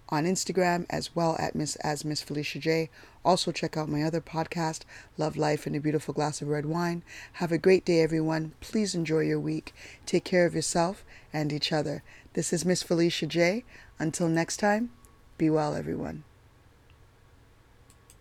on 0.10 0.26
Instagram 0.26 0.86
as 0.90 1.16
well 1.16 1.36
at 1.40 1.56
Miss 1.56 1.76
as 1.78 2.06
Miss 2.06 2.22
Felicia 2.22 2.60
J. 2.60 2.90
Also 3.28 3.52
check 3.52 3.76
out 3.76 3.90
my 3.90 4.04
other 4.04 4.22
podcast, 4.22 4.84
Love 5.18 5.36
Life 5.36 5.68
and 5.68 5.76
a 5.76 5.82
Beautiful 5.82 6.14
Glass 6.14 6.42
of 6.42 6.48
Red 6.48 6.66
Wine. 6.66 7.04
Have 7.34 7.52
a 7.52 7.58
great 7.58 7.84
day, 7.84 8.00
everyone. 8.00 8.54
Please 8.62 8.96
enjoy 8.96 9.20
your 9.20 9.38
week. 9.38 9.76
Take 10.06 10.24
care 10.24 10.46
of 10.46 10.56
yourself 10.56 11.04
and 11.34 11.52
each 11.52 11.74
other. 11.74 12.04
This 12.36 12.54
is 12.54 12.64
Miss 12.64 12.84
Felicia 12.84 13.26
J. 13.26 13.66
Until 14.00 14.30
next 14.30 14.62
time, 14.62 14.92
be 15.38 15.50
well, 15.50 15.76
everyone. 15.76 16.24